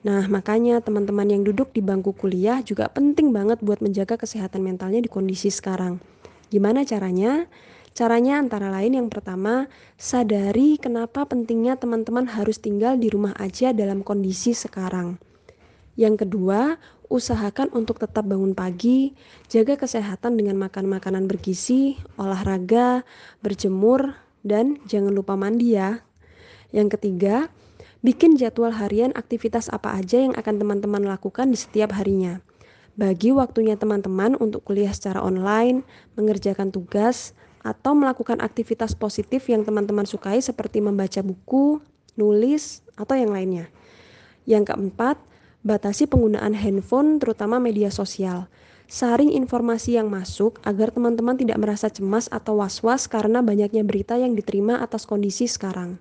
Nah, 0.01 0.25
makanya 0.33 0.81
teman-teman 0.81 1.29
yang 1.29 1.43
duduk 1.45 1.77
di 1.77 1.85
bangku 1.85 2.17
kuliah 2.17 2.65
juga 2.65 2.89
penting 2.89 3.37
banget 3.37 3.61
buat 3.61 3.85
menjaga 3.85 4.17
kesehatan 4.17 4.65
mentalnya 4.65 5.01
di 5.01 5.09
kondisi 5.13 5.53
sekarang. 5.53 6.01
Gimana 6.49 6.85
caranya? 6.89 7.45
Caranya 7.91 8.41
antara 8.41 8.71
lain 8.73 8.97
yang 8.97 9.09
pertama, 9.13 9.69
sadari 10.01 10.81
kenapa 10.81 11.27
pentingnya 11.27 11.77
teman-teman 11.77 12.25
harus 12.33 12.57
tinggal 12.57 12.97
di 12.97 13.13
rumah 13.13 13.35
aja 13.37 13.77
dalam 13.77 14.01
kondisi 14.01 14.57
sekarang. 14.57 15.21
Yang 15.99 16.25
kedua, 16.25 16.81
usahakan 17.11 17.75
untuk 17.75 17.99
tetap 17.99 18.25
bangun 18.25 18.55
pagi, 18.55 19.13
jaga 19.51 19.77
kesehatan 19.77 20.39
dengan 20.39 20.57
makan 20.57 20.87
makanan 20.87 21.27
bergizi, 21.27 21.99
olahraga, 22.17 23.03
berjemur, 23.43 24.15
dan 24.47 24.81
jangan 24.89 25.13
lupa 25.13 25.37
mandi 25.37 25.77
ya. 25.77 26.05
Yang 26.71 26.99
ketiga, 26.99 27.51
Bikin 28.01 28.41
jadwal 28.41 28.73
harian 28.73 29.13
aktivitas 29.13 29.69
apa 29.69 29.93
aja 29.93 30.25
yang 30.25 30.33
akan 30.33 30.57
teman-teman 30.57 31.05
lakukan 31.05 31.53
di 31.53 31.59
setiap 31.61 31.93
harinya. 31.93 32.41
Bagi 32.97 33.29
waktunya 33.29 33.77
teman-teman 33.77 34.41
untuk 34.41 34.65
kuliah 34.65 34.89
secara 34.89 35.21
online, 35.21 35.85
mengerjakan 36.17 36.73
tugas, 36.73 37.37
atau 37.61 37.93
melakukan 37.93 38.41
aktivitas 38.41 38.97
positif 38.97 39.45
yang 39.53 39.69
teman-teman 39.69 40.09
sukai 40.09 40.41
seperti 40.41 40.81
membaca 40.81 41.21
buku, 41.21 41.77
nulis, 42.17 42.81
atau 42.97 43.13
yang 43.21 43.37
lainnya. 43.37 43.69
Yang 44.49 44.73
keempat, 44.73 45.21
batasi 45.61 46.09
penggunaan 46.09 46.57
handphone 46.57 47.21
terutama 47.21 47.61
media 47.61 47.93
sosial. 47.93 48.49
Saring 48.91 49.31
informasi 49.39 49.95
yang 49.95 50.11
masuk 50.11 50.59
agar 50.67 50.91
teman-teman 50.91 51.39
tidak 51.39 51.63
merasa 51.63 51.87
cemas 51.87 52.27
atau 52.27 52.59
was-was 52.59 53.07
karena 53.07 53.39
banyaknya 53.39 53.87
berita 53.87 54.19
yang 54.19 54.35
diterima 54.35 54.83
atas 54.83 55.07
kondisi 55.07 55.47
sekarang. 55.47 55.95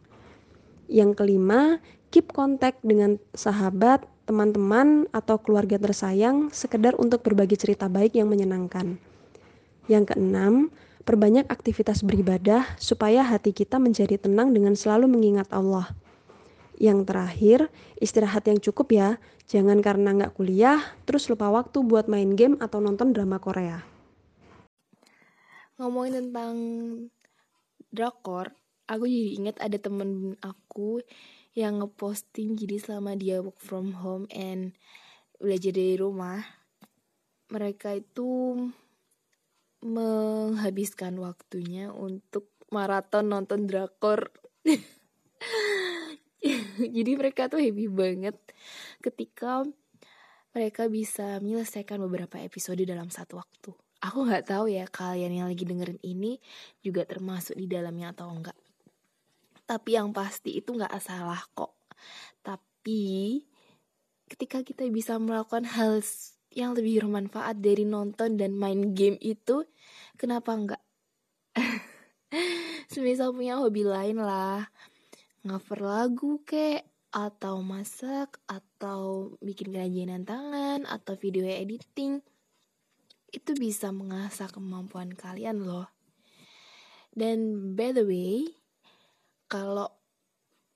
Yang 0.90 1.22
kelima, 1.22 1.78
keep 2.10 2.34
kontak 2.34 2.82
dengan 2.82 3.22
sahabat, 3.38 4.10
teman-teman, 4.26 5.06
atau 5.14 5.38
keluarga 5.38 5.78
tersayang 5.78 6.50
sekedar 6.50 6.98
untuk 6.98 7.22
berbagi 7.22 7.62
cerita 7.62 7.86
baik 7.86 8.18
yang 8.18 8.26
menyenangkan. 8.26 8.98
Yang 9.86 10.18
keenam, 10.18 10.74
perbanyak 11.06 11.46
aktivitas 11.46 12.02
beribadah 12.02 12.66
supaya 12.82 13.22
hati 13.22 13.54
kita 13.54 13.78
menjadi 13.78 14.18
tenang 14.18 14.50
dengan 14.50 14.74
selalu 14.74 15.06
mengingat 15.06 15.46
Allah. 15.54 15.94
Yang 16.80 17.12
terakhir, 17.12 17.60
istirahat 18.00 18.48
yang 18.48 18.64
cukup 18.64 18.88
ya. 18.96 19.10
Jangan 19.52 19.84
karena 19.84 20.16
nggak 20.16 20.40
kuliah, 20.40 20.80
terus 21.04 21.28
lupa 21.28 21.52
waktu 21.52 21.84
buat 21.84 22.08
main 22.08 22.40
game 22.40 22.56
atau 22.64 22.80
nonton 22.80 23.12
drama 23.12 23.36
Korea. 23.36 23.84
Ngomongin 25.76 26.24
tentang 26.24 26.56
drakor, 27.92 28.56
aku 28.88 29.04
jadi 29.12 29.30
ingat 29.44 29.56
ada 29.60 29.76
temen 29.76 30.40
aku 30.40 31.04
yang 31.52 31.84
ngeposting 31.84 32.56
jadi 32.56 32.80
selama 32.80 33.20
dia 33.20 33.44
work 33.44 33.60
from 33.60 33.92
home 34.00 34.24
and 34.32 34.72
belajar 35.36 35.76
dari 35.76 36.00
rumah, 36.00 36.40
mereka 37.52 37.96
itu 37.98 38.56
menghabiskan 39.84 41.16
waktunya 41.20 41.92
untuk 41.92 42.52
maraton 42.72 43.32
nonton 43.32 43.68
drakor. 43.68 44.32
jadi 46.96 47.12
mereka 47.20 47.52
tuh 47.52 47.60
happy 47.60 47.86
banget 47.92 48.36
ketika 49.04 49.68
mereka 50.56 50.90
bisa 50.90 51.38
menyelesaikan 51.44 52.02
beberapa 52.02 52.42
episode 52.42 52.82
dalam 52.82 53.14
satu 53.14 53.38
waktu. 53.38 53.72
Aku 54.00 54.24
nggak 54.26 54.48
tahu 54.48 54.72
ya 54.72 54.88
kalian 54.88 55.44
yang 55.44 55.48
lagi 55.52 55.68
dengerin 55.68 56.00
ini 56.02 56.40
juga 56.80 57.04
termasuk 57.04 57.60
di 57.60 57.68
dalamnya 57.68 58.16
atau 58.16 58.32
enggak. 58.32 58.56
Tapi 59.68 60.00
yang 60.00 60.16
pasti 60.16 60.58
itu 60.58 60.74
nggak 60.74 60.96
salah 61.04 61.44
kok. 61.52 61.76
Tapi 62.42 63.44
ketika 64.32 64.64
kita 64.64 64.88
bisa 64.88 65.20
melakukan 65.20 65.68
hal 65.68 66.00
yang 66.56 66.74
lebih 66.74 67.06
bermanfaat 67.06 67.62
dari 67.62 67.86
nonton 67.86 68.40
dan 68.40 68.58
main 68.58 68.96
game 68.98 69.20
itu, 69.22 69.68
kenapa 70.18 70.56
enggak? 70.56 70.82
Semisal 72.92 73.36
punya 73.36 73.62
hobi 73.62 73.86
lain 73.86 74.18
lah, 74.18 74.66
ngover 75.44 75.80
lagu 75.80 76.44
kek, 76.44 76.84
atau 77.10 77.66
masak, 77.66 78.38
atau 78.46 79.34
bikin 79.42 79.74
kerajinan 79.74 80.24
tangan, 80.26 80.86
atau 80.86 81.18
video 81.18 81.46
editing, 81.50 82.22
itu 83.34 83.52
bisa 83.58 83.90
mengasah 83.90 84.50
kemampuan 84.50 85.14
kalian 85.14 85.66
loh. 85.66 85.90
Dan 87.14 87.74
by 87.74 87.94
the 87.94 88.06
way, 88.06 88.46
kalau 89.50 89.90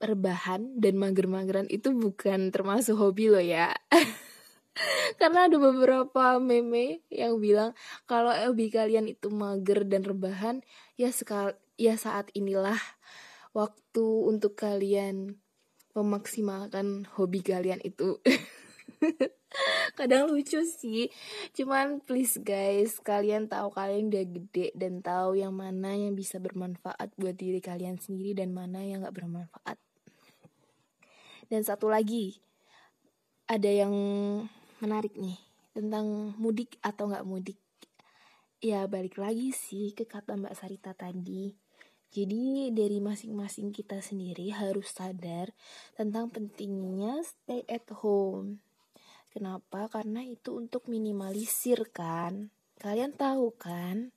rebahan 0.01 0.81
dan 0.81 0.99
mager-mageran 0.99 1.69
itu 1.69 1.93
bukan 1.93 2.49
termasuk 2.49 2.97
hobi 2.97 3.29
loh 3.29 3.41
ya. 3.41 3.71
Karena 5.21 5.45
ada 5.45 5.57
beberapa 5.61 6.41
meme 6.41 7.05
yang 7.13 7.37
bilang 7.37 7.77
kalau 8.09 8.33
hobi 8.33 8.73
kalian 8.73 9.05
itu 9.05 9.29
mager 9.29 9.85
dan 9.85 10.01
rebahan, 10.01 10.65
ya 10.97 11.13
sekal 11.13 11.53
ya 11.77 11.93
saat 11.93 12.33
inilah 12.33 12.77
waktu 13.53 14.05
untuk 14.25 14.57
kalian 14.57 15.37
memaksimalkan 15.93 17.05
hobi 17.13 17.45
kalian 17.45 17.79
itu. 17.85 18.17
Kadang 19.97 20.33
lucu 20.33 20.65
sih, 20.65 21.13
cuman 21.53 22.01
please 22.01 22.41
guys, 22.41 22.97
kalian 22.97 23.45
tahu 23.45 23.69
kalian 23.69 24.09
udah 24.09 24.25
gede 24.25 24.73
dan 24.73 25.05
tahu 25.05 25.37
yang 25.37 25.53
mana 25.53 25.93
yang 25.93 26.17
bisa 26.17 26.41
bermanfaat 26.41 27.13
buat 27.13 27.37
diri 27.37 27.61
kalian 27.61 28.01
sendiri 28.01 28.33
dan 28.33 28.57
mana 28.57 28.81
yang 28.81 29.05
gak 29.05 29.13
bermanfaat. 29.13 29.77
Dan 31.53 31.61
satu 31.61 31.85
lagi, 31.85 32.41
ada 33.45 33.69
yang 33.69 33.93
menarik 34.81 35.13
nih 35.13 35.37
tentang 35.77 36.33
mudik 36.41 36.81
atau 36.81 37.13
nggak 37.13 37.27
mudik. 37.27 37.59
Ya 38.63 38.87
balik 38.89 39.19
lagi 39.19 39.51
sih 39.53 39.91
ke 39.93 40.07
kata 40.09 40.33
Mbak 40.39 40.55
Sarita 40.55 40.97
tadi. 40.97 41.53
Jadi 42.13 42.69
dari 42.69 43.01
masing-masing 43.01 43.73
kita 43.73 43.97
sendiri 43.97 44.53
harus 44.53 44.93
sadar 44.93 45.49
tentang 45.97 46.29
pentingnya 46.29 47.25
stay 47.25 47.65
at 47.65 47.89
home. 47.89 48.61
Kenapa? 49.33 49.89
Karena 49.89 50.21
itu 50.21 50.53
untuk 50.53 50.85
minimalisir 50.85 51.89
kan. 51.89 52.53
Kalian 52.77 53.17
tahu 53.17 53.57
kan? 53.57 54.13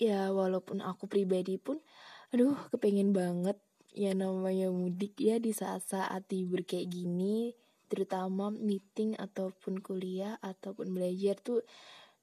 Ya 0.00 0.32
walaupun 0.32 0.80
aku 0.80 1.04
pribadi 1.04 1.60
pun 1.60 1.84
aduh 2.32 2.56
kepengen 2.72 3.12
banget 3.12 3.60
ya 3.92 4.16
namanya 4.16 4.72
mudik 4.72 5.20
ya 5.20 5.36
di 5.36 5.52
saat-saat 5.52 6.32
libur 6.32 6.64
kayak 6.64 6.88
gini 6.88 7.52
terutama 7.92 8.48
meeting 8.48 9.12
ataupun 9.20 9.84
kuliah 9.84 10.40
ataupun 10.40 10.96
belajar 10.96 11.36
tuh 11.44 11.60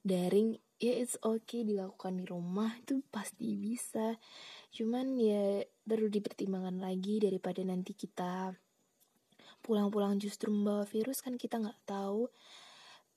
daring 0.02 0.58
ya 0.80 0.96
it's 0.96 1.20
okay 1.20 1.60
dilakukan 1.62 2.18
di 2.18 2.24
rumah 2.24 2.72
itu 2.80 3.04
pasti 3.12 3.52
bisa. 3.54 4.16
Cuman 4.72 5.20
ya 5.20 5.60
perlu 5.84 6.08
dipertimbangkan 6.08 6.80
lagi 6.80 7.20
daripada 7.20 7.60
nanti 7.60 7.92
kita 7.92 8.56
pulang-pulang 9.60 10.16
justru 10.16 10.48
membawa 10.48 10.88
virus 10.88 11.20
kan 11.20 11.36
kita 11.36 11.60
nggak 11.60 11.84
tahu 11.84 12.32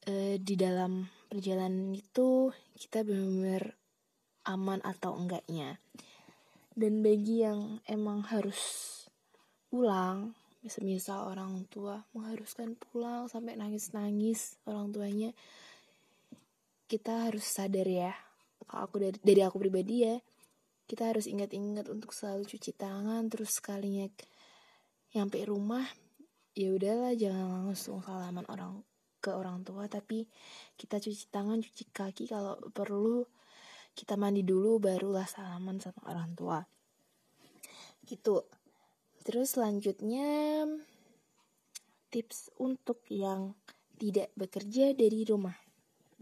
e, 0.04 0.36
di 0.44 0.60
dalam 0.60 1.08
perjalanan 1.32 1.96
itu 1.96 2.52
kita 2.76 3.08
benar-benar 3.08 3.80
aman 4.44 4.84
atau 4.84 5.16
enggaknya. 5.16 5.80
Dan 6.76 7.00
bagi 7.00 7.48
yang 7.48 7.80
emang 7.88 8.28
harus 8.28 8.60
pulang 9.72 10.36
misal 10.84 11.28
orang 11.28 11.68
tua 11.68 12.08
mengharuskan 12.16 12.80
pulang 12.80 13.28
sampai 13.28 13.60
nangis-nangis 13.60 14.56
orang 14.64 14.96
tuanya 14.96 15.36
kita 16.88 17.30
harus 17.30 17.46
sadar 17.46 17.88
ya 17.88 18.14
kalau 18.68 18.88
aku 18.88 18.96
dari, 19.00 19.18
dari 19.20 19.42
aku 19.44 19.60
pribadi 19.60 20.08
ya 20.08 20.16
kita 20.88 21.10
harus 21.10 21.26
ingat-ingat 21.30 21.88
untuk 21.88 22.12
selalu 22.12 22.44
cuci 22.48 22.72
tangan 22.76 23.28
terus 23.32 23.58
sekalinya 23.58 24.08
nyampe 25.16 25.40
rumah 25.46 25.86
ya 26.54 26.70
udahlah 26.74 27.14
jangan 27.18 27.70
langsung 27.70 28.02
salaman 28.04 28.46
orang 28.50 28.84
ke 29.24 29.32
orang 29.32 29.64
tua 29.64 29.88
tapi 29.88 30.28
kita 30.76 31.00
cuci 31.00 31.32
tangan 31.32 31.64
cuci 31.64 31.84
kaki 31.96 32.28
kalau 32.28 32.60
perlu 32.76 33.24
kita 33.94 34.18
mandi 34.18 34.42
dulu 34.42 34.82
barulah 34.82 35.24
salaman 35.30 35.78
sama 35.78 36.02
orang 36.10 36.34
tua. 36.34 36.60
Gitu. 38.04 38.42
Terus 39.24 39.56
selanjutnya 39.56 40.66
tips 42.12 42.52
untuk 42.60 43.00
yang 43.08 43.56
tidak 43.96 44.34
bekerja 44.36 44.92
dari 44.92 45.24
rumah 45.24 45.56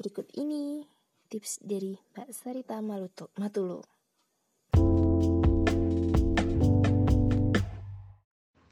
berikut 0.01 0.25
ini. 0.33 0.89
Tips 1.29 1.61
dari 1.61 1.95
Mbak 1.95 2.29
Sarita 2.33 2.81
Maluto 2.81 3.29
Matulu 3.37 3.85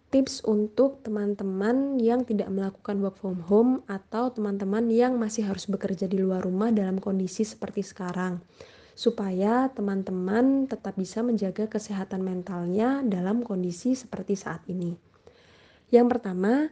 tips 0.10 0.42
untuk 0.42 1.06
teman-teman 1.06 2.02
yang 2.02 2.26
tidak 2.26 2.50
melakukan 2.50 2.98
work 3.00 3.22
from 3.22 3.40
home 3.46 3.86
atau 3.86 4.34
teman-teman 4.34 4.90
yang 4.90 5.22
masih 5.22 5.46
harus 5.46 5.70
bekerja 5.70 6.10
di 6.10 6.18
luar 6.18 6.42
rumah 6.42 6.74
dalam 6.74 6.98
kondisi 6.98 7.46
seperti 7.46 7.86
sekarang. 7.86 8.42
Supaya 8.98 9.72
teman-teman 9.72 10.68
tetap 10.68 10.98
bisa 10.98 11.24
menjaga 11.24 11.70
kesehatan 11.70 12.26
mentalnya 12.26 13.00
dalam 13.06 13.46
kondisi 13.46 13.96
seperti 13.96 14.36
saat 14.36 14.66
ini. 14.68 14.98
Yang 15.94 16.18
pertama, 16.18 16.68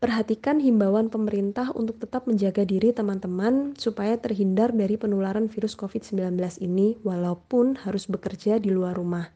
perhatikan 0.00 0.64
himbauan 0.64 1.12
pemerintah 1.12 1.76
untuk 1.76 2.00
tetap 2.00 2.24
menjaga 2.24 2.64
diri 2.64 2.88
teman-teman 2.88 3.76
supaya 3.76 4.16
terhindar 4.16 4.72
dari 4.72 4.96
penularan 4.96 5.44
virus 5.44 5.76
COVID-19 5.76 6.40
ini 6.64 6.96
walaupun 7.04 7.76
harus 7.84 8.08
bekerja 8.08 8.56
di 8.56 8.72
luar 8.72 8.96
rumah. 8.96 9.28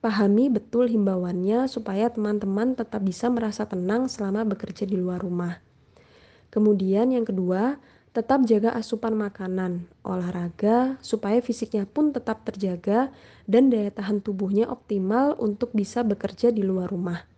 Pahami 0.00 0.48
betul 0.48 0.88
himbauannya 0.88 1.68
supaya 1.68 2.08
teman-teman 2.08 2.72
tetap 2.72 3.04
bisa 3.04 3.28
merasa 3.28 3.68
tenang 3.68 4.08
selama 4.08 4.48
bekerja 4.48 4.88
di 4.88 4.96
luar 4.96 5.20
rumah. 5.20 5.60
Kemudian 6.48 7.12
yang 7.12 7.28
kedua, 7.28 7.76
tetap 8.16 8.40
jaga 8.48 8.72
asupan 8.72 9.12
makanan, 9.12 9.84
olahraga, 10.00 10.96
supaya 11.04 11.44
fisiknya 11.44 11.84
pun 11.84 12.08
tetap 12.08 12.40
terjaga 12.48 13.12
dan 13.44 13.68
daya 13.68 13.92
tahan 13.92 14.24
tubuhnya 14.24 14.64
optimal 14.64 15.36
untuk 15.36 15.76
bisa 15.76 16.00
bekerja 16.00 16.48
di 16.48 16.64
luar 16.64 16.88
rumah. 16.88 17.33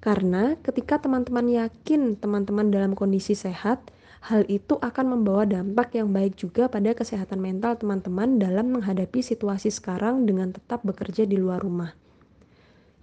Karena 0.00 0.56
ketika 0.64 0.96
teman-teman 0.96 1.44
yakin 1.44 2.16
teman-teman 2.16 2.72
dalam 2.72 2.96
kondisi 2.96 3.36
sehat, 3.36 3.92
hal 4.24 4.48
itu 4.48 4.80
akan 4.80 5.16
membawa 5.16 5.44
dampak 5.44 5.96
yang 5.96 6.12
baik 6.12 6.40
juga 6.40 6.72
pada 6.72 6.96
kesehatan 6.96 7.40
mental 7.40 7.76
teman-teman 7.76 8.40
dalam 8.40 8.72
menghadapi 8.72 9.20
situasi 9.20 9.68
sekarang 9.68 10.24
dengan 10.24 10.56
tetap 10.56 10.80
bekerja 10.84 11.28
di 11.28 11.36
luar 11.36 11.60
rumah. 11.60 11.92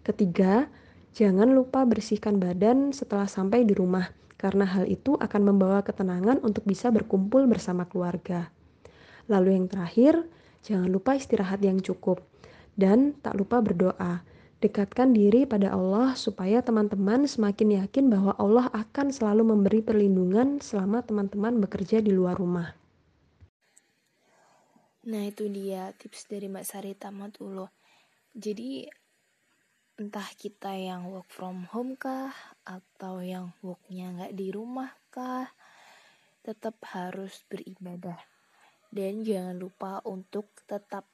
Ketiga, 0.01 0.69
jangan 1.13 1.53
lupa 1.53 1.85
bersihkan 1.85 2.41
badan 2.41 2.93
setelah 2.93 3.29
sampai 3.29 3.65
di 3.65 3.77
rumah 3.77 4.09
karena 4.37 4.69
hal 4.69 4.85
itu 4.85 5.17
akan 5.17 5.41
membawa 5.53 5.81
ketenangan 5.81 6.41
untuk 6.45 6.65
bisa 6.65 6.93
berkumpul 6.93 7.49
bersama 7.49 7.89
keluarga. 7.89 8.53
Lalu 9.25 9.57
yang 9.57 9.65
terakhir, 9.65 10.25
jangan 10.61 10.87
lupa 10.87 11.17
istirahat 11.17 11.59
yang 11.65 11.81
cukup 11.81 12.21
dan 12.77 13.17
tak 13.19 13.33
lupa 13.35 13.59
berdoa. 13.59 14.21
Dekatkan 14.57 15.13
diri 15.13 15.45
pada 15.45 15.69
Allah 15.69 16.17
supaya 16.17 16.65
teman-teman 16.65 17.29
semakin 17.29 17.85
yakin 17.85 18.09
bahwa 18.09 18.33
Allah 18.41 18.73
akan 18.73 19.13
selalu 19.13 19.53
memberi 19.53 19.85
perlindungan 19.85 20.57
selama 20.57 21.05
teman-teman 21.05 21.61
bekerja 21.61 22.01
di 22.01 22.09
luar 22.09 22.41
rumah. 22.41 22.73
Nah 25.05 25.23
itu 25.29 25.45
dia 25.47 25.93
tips 25.93 26.25
dari 26.25 26.49
Mbak 26.49 26.65
Sari 26.65 26.97
Tamatullah. 26.97 27.69
Jadi 28.33 28.89
entah 29.97 30.29
kita 30.33 30.73
yang 30.73 31.09
work 31.09 31.29
from 31.29 31.69
home 31.69 31.93
kah 31.93 32.33
atau 32.65 33.21
yang 33.21 33.53
worknya 33.61 34.13
nggak 34.13 34.33
di 34.37 34.53
rumah 34.53 34.93
kah 35.09 35.49
tetap 36.45 36.77
harus 36.93 37.41
beribadah 37.49 38.17
dan 38.93 39.25
jangan 39.25 39.57
lupa 39.57 39.99
untuk 40.05 40.53
tetap 40.69 41.09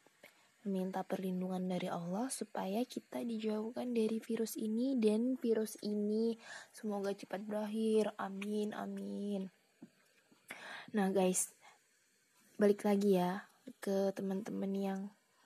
meminta 0.64 1.04
perlindungan 1.04 1.68
dari 1.68 1.92
Allah 1.92 2.32
supaya 2.32 2.80
kita 2.88 3.20
dijauhkan 3.20 3.92
dari 3.92 4.20
virus 4.24 4.56
ini 4.56 4.96
dan 4.96 5.36
virus 5.36 5.76
ini. 5.84 6.40
Semoga 6.72 7.12
cepat 7.12 7.44
berakhir. 7.44 8.16
Amin 8.16 8.72
amin. 8.72 9.52
Nah 10.96 11.08
guys 11.12 11.52
balik 12.56 12.88
lagi 12.88 13.20
ya 13.20 13.44
ke 13.84 14.16
teman-teman 14.16 14.72
yang 14.72 15.00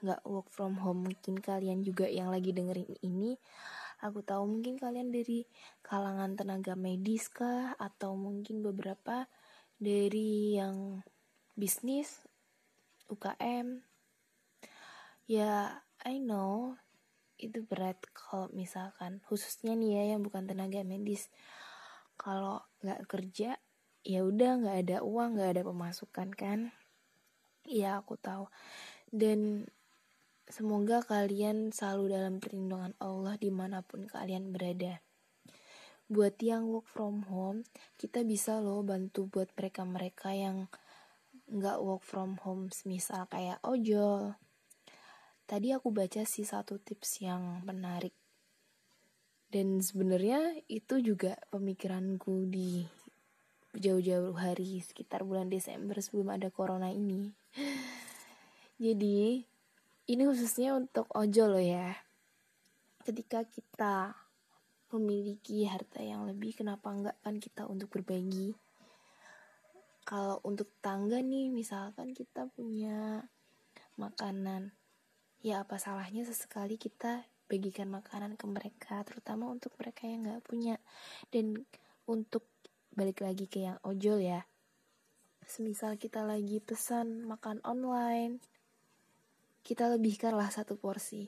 nggak 0.05 0.21
work 0.25 0.53
from 0.53 0.77
home. 0.77 1.09
Mungkin 1.09 1.41
kalian 1.41 1.81
juga 1.81 2.05
yang 2.05 2.29
lagi 2.29 2.53
dengerin 2.53 2.97
ini. 3.01 3.37
Aku 4.05 4.21
tahu 4.21 4.45
mungkin 4.45 4.77
kalian 4.77 5.09
dari 5.09 5.49
kalangan 5.81 6.37
tenaga 6.37 6.77
medis 6.77 7.33
kah? 7.33 7.73
Atau 7.81 8.13
mungkin 8.13 8.61
beberapa 8.61 9.25
dari 9.81 10.61
yang 10.61 11.01
bisnis 11.57 12.21
UKM 13.09 13.86
ya 15.27 15.83
I 16.07 16.23
know. 16.23 16.79
Itu 17.37 17.61
berat 17.67 18.01
kalau 18.15 18.49
misalkan 18.55 19.21
khususnya 19.27 19.77
nih 19.77 20.01
ya 20.01 20.03
yang 20.15 20.25
bukan 20.25 20.47
tenaga 20.47 20.81
medis. 20.81 21.29
Kalau 22.17 22.65
nggak 22.81 23.05
kerja 23.05 23.59
ya 24.07 24.19
udah 24.23 24.51
nggak 24.63 24.77
ada 24.87 24.97
uang 25.03 25.37
nggak 25.37 25.51
ada 25.59 25.63
pemasukan 25.67 26.29
kan? 26.33 26.59
Ya 27.67 27.99
aku 27.99 28.15
tahu. 28.17 28.47
Dan 29.11 29.67
semoga 30.47 31.03
kalian 31.03 31.75
selalu 31.75 32.15
dalam 32.15 32.39
perlindungan 32.39 32.95
Allah 33.03 33.35
di 33.35 33.51
mana 33.51 33.83
pun 33.83 34.07
kalian 34.07 34.55
berada. 34.55 35.03
Buat 36.07 36.39
yang 36.39 36.71
work 36.71 36.87
from 36.87 37.27
home 37.27 37.67
kita 37.99 38.23
bisa 38.23 38.63
loh 38.63 38.79
bantu 38.79 39.27
buat 39.27 39.51
mereka-mereka 39.59 40.31
yang 40.31 40.71
nggak 41.51 41.83
work 41.83 42.01
from 42.01 42.39
home. 42.41 42.71
Misal 42.87 43.27
kayak 43.27 43.59
ojol 43.61 44.39
Tadi 45.47 45.71
aku 45.71 45.95
baca 45.95 46.27
sih 46.27 46.43
satu 46.43 46.75
tips 46.75 47.23
yang 47.23 47.63
menarik. 47.63 48.11
Dan 49.47 49.79
sebenarnya 49.79 50.59
itu 50.67 50.99
juga 50.99 51.39
pemikiranku 51.47 52.51
di 52.51 52.83
jauh-jauh 53.71 54.35
hari 54.35 54.83
sekitar 54.83 55.23
bulan 55.23 55.47
Desember 55.47 55.95
sebelum 56.03 56.35
ada 56.35 56.51
corona 56.51 56.91
ini. 56.91 57.31
Jadi, 58.83 59.39
ini 60.11 60.21
khususnya 60.27 60.75
untuk 60.75 61.07
ojol 61.15 61.55
loh 61.55 61.63
ya. 61.63 61.95
Ketika 63.07 63.47
kita 63.47 64.19
memiliki 64.91 65.63
harta 65.63 66.03
yang 66.03 66.27
lebih, 66.27 66.59
kenapa 66.59 66.91
enggak 66.91 67.15
kan 67.23 67.39
kita 67.39 67.63
untuk 67.71 67.87
berbagi? 67.87 68.51
Kalau 70.03 70.43
untuk 70.43 70.75
tangga 70.83 71.23
nih, 71.23 71.47
misalkan 71.55 72.11
kita 72.11 72.51
punya 72.51 73.23
makanan 73.95 74.76
ya 75.47 75.63
apa 75.63 75.79
salahnya 75.79 76.27
sesekali 76.27 76.75
kita 76.75 77.23
bagikan 77.47 77.87
makanan 77.87 78.35
ke 78.35 78.43
mereka 78.43 78.99
terutama 79.07 79.47
untuk 79.47 79.71
mereka 79.79 80.03
yang 80.03 80.27
nggak 80.27 80.43
punya. 80.43 80.75
Dan 81.31 81.63
untuk 82.03 82.43
balik 82.91 83.23
lagi 83.23 83.47
ke 83.47 83.63
yang 83.63 83.79
ojol 83.87 84.19
ya. 84.19 84.43
Semisal 85.47 85.95
kita 85.95 86.27
lagi 86.27 86.59
pesan 86.59 87.23
makan 87.23 87.63
online 87.63 88.43
kita 89.67 89.91
lebihkanlah 89.91 90.47
satu 90.47 90.79
porsi. 90.79 91.27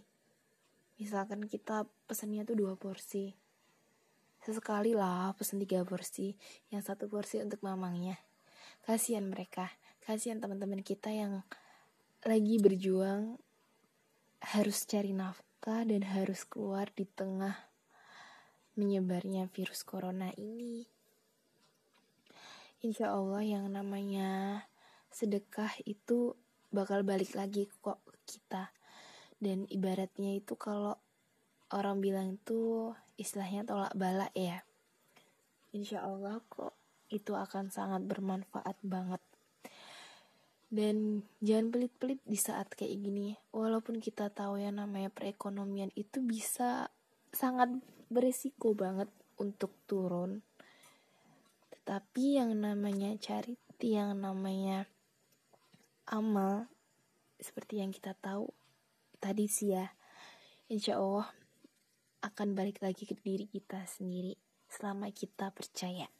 Misalkan 0.95 1.43
kita 1.47 1.83
pesannya 2.07 2.47
tuh 2.47 2.55
dua 2.55 2.79
porsi. 2.79 3.35
Sesekali 4.39 4.95
lah 4.95 5.35
pesen 5.35 5.59
tiga 5.59 5.83
porsi 5.83 6.39
yang 6.71 6.79
satu 6.79 7.11
porsi 7.11 7.43
untuk 7.43 7.59
mamangnya. 7.59 8.15
Kasihan 8.87 9.27
mereka. 9.27 9.67
Kasihan 10.07 10.39
teman-teman 10.39 10.79
kita 10.79 11.11
yang 11.11 11.43
lagi 12.23 12.55
berjuang 12.63 13.35
harus 14.39 14.87
cari 14.87 15.11
nafkah 15.11 15.83
dan 15.83 16.03
harus 16.07 16.47
keluar 16.47 16.87
di 16.95 17.03
tengah 17.03 17.55
menyebarnya 18.79 19.51
virus 19.51 19.83
corona 19.83 20.31
ini. 20.39 20.87
Insya 22.79 23.11
Allah 23.11 23.43
yang 23.43 23.67
namanya 23.67 24.63
sedekah 25.11 25.75
itu 25.83 26.39
bakal 26.71 27.03
balik 27.03 27.35
lagi 27.35 27.67
kok 27.83 27.99
ke 28.07 28.15
kita. 28.23 28.71
Dan 29.39 29.67
ibaratnya 29.67 30.39
itu 30.39 30.55
kalau 30.55 30.95
orang 31.75 31.99
bilang 31.99 32.39
itu 32.39 32.91
istilahnya 33.19 33.67
tolak 33.67 33.91
balak 33.99 34.31
ya. 34.31 34.63
Insya 35.75 36.07
Allah 36.07 36.39
kok 36.47 36.71
itu 37.11 37.35
akan 37.35 37.67
sangat 37.67 38.07
bermanfaat 38.07 38.79
banget 38.79 39.19
dan 40.69 41.25
jangan 41.41 41.73
pelit-pelit 41.73 42.21
di 42.25 42.37
saat 42.37 42.69
kayak 42.73 43.01
gini. 43.01 43.37
Walaupun 43.49 43.97
kita 43.97 44.29
tahu 44.29 44.61
ya 44.61 44.69
namanya 44.69 45.09
perekonomian 45.09 45.89
itu 45.97 46.21
bisa 46.21 46.93
sangat 47.33 47.73
beresiko 48.09 48.77
banget 48.77 49.09
untuk 49.41 49.73
turun. 49.89 50.45
Tetapi 51.73 52.37
yang 52.37 52.53
namanya 52.53 53.17
charity 53.17 53.97
yang 53.97 54.13
namanya 54.21 54.85
amal 56.09 56.69
seperti 57.39 57.81
yang 57.81 57.93
kita 57.93 58.13
tahu 58.17 58.49
tadi 59.21 59.47
sih 59.47 59.77
ya 59.77 59.93
insya 60.67 60.99
Allah 60.99 61.31
akan 62.19 62.51
balik 62.51 62.83
lagi 62.83 63.07
ke 63.07 63.15
diri 63.15 63.47
kita 63.47 63.87
sendiri 63.87 64.35
selama 64.67 65.07
kita 65.13 65.53
percaya 65.55 66.11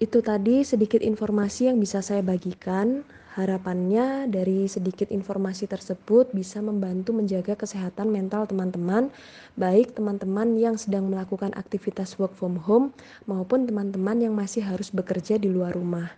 itu 0.00 0.24
tadi 0.24 0.64
sedikit 0.64 1.04
informasi 1.04 1.68
yang 1.68 1.76
bisa 1.76 2.00
saya 2.00 2.24
bagikan. 2.24 3.04
Harapannya 3.30 4.26
dari 4.26 4.66
sedikit 4.66 5.06
informasi 5.12 5.70
tersebut 5.70 6.34
bisa 6.34 6.58
membantu 6.58 7.14
menjaga 7.14 7.54
kesehatan 7.54 8.10
mental 8.10 8.48
teman-teman, 8.48 9.12
baik 9.54 9.94
teman-teman 9.94 10.58
yang 10.58 10.74
sedang 10.74 11.06
melakukan 11.06 11.54
aktivitas 11.54 12.18
work 12.18 12.34
from 12.34 12.58
home 12.58 12.90
maupun 13.30 13.70
teman-teman 13.70 14.18
yang 14.18 14.34
masih 14.34 14.66
harus 14.66 14.90
bekerja 14.90 15.38
di 15.38 15.46
luar 15.46 15.78
rumah. 15.78 16.10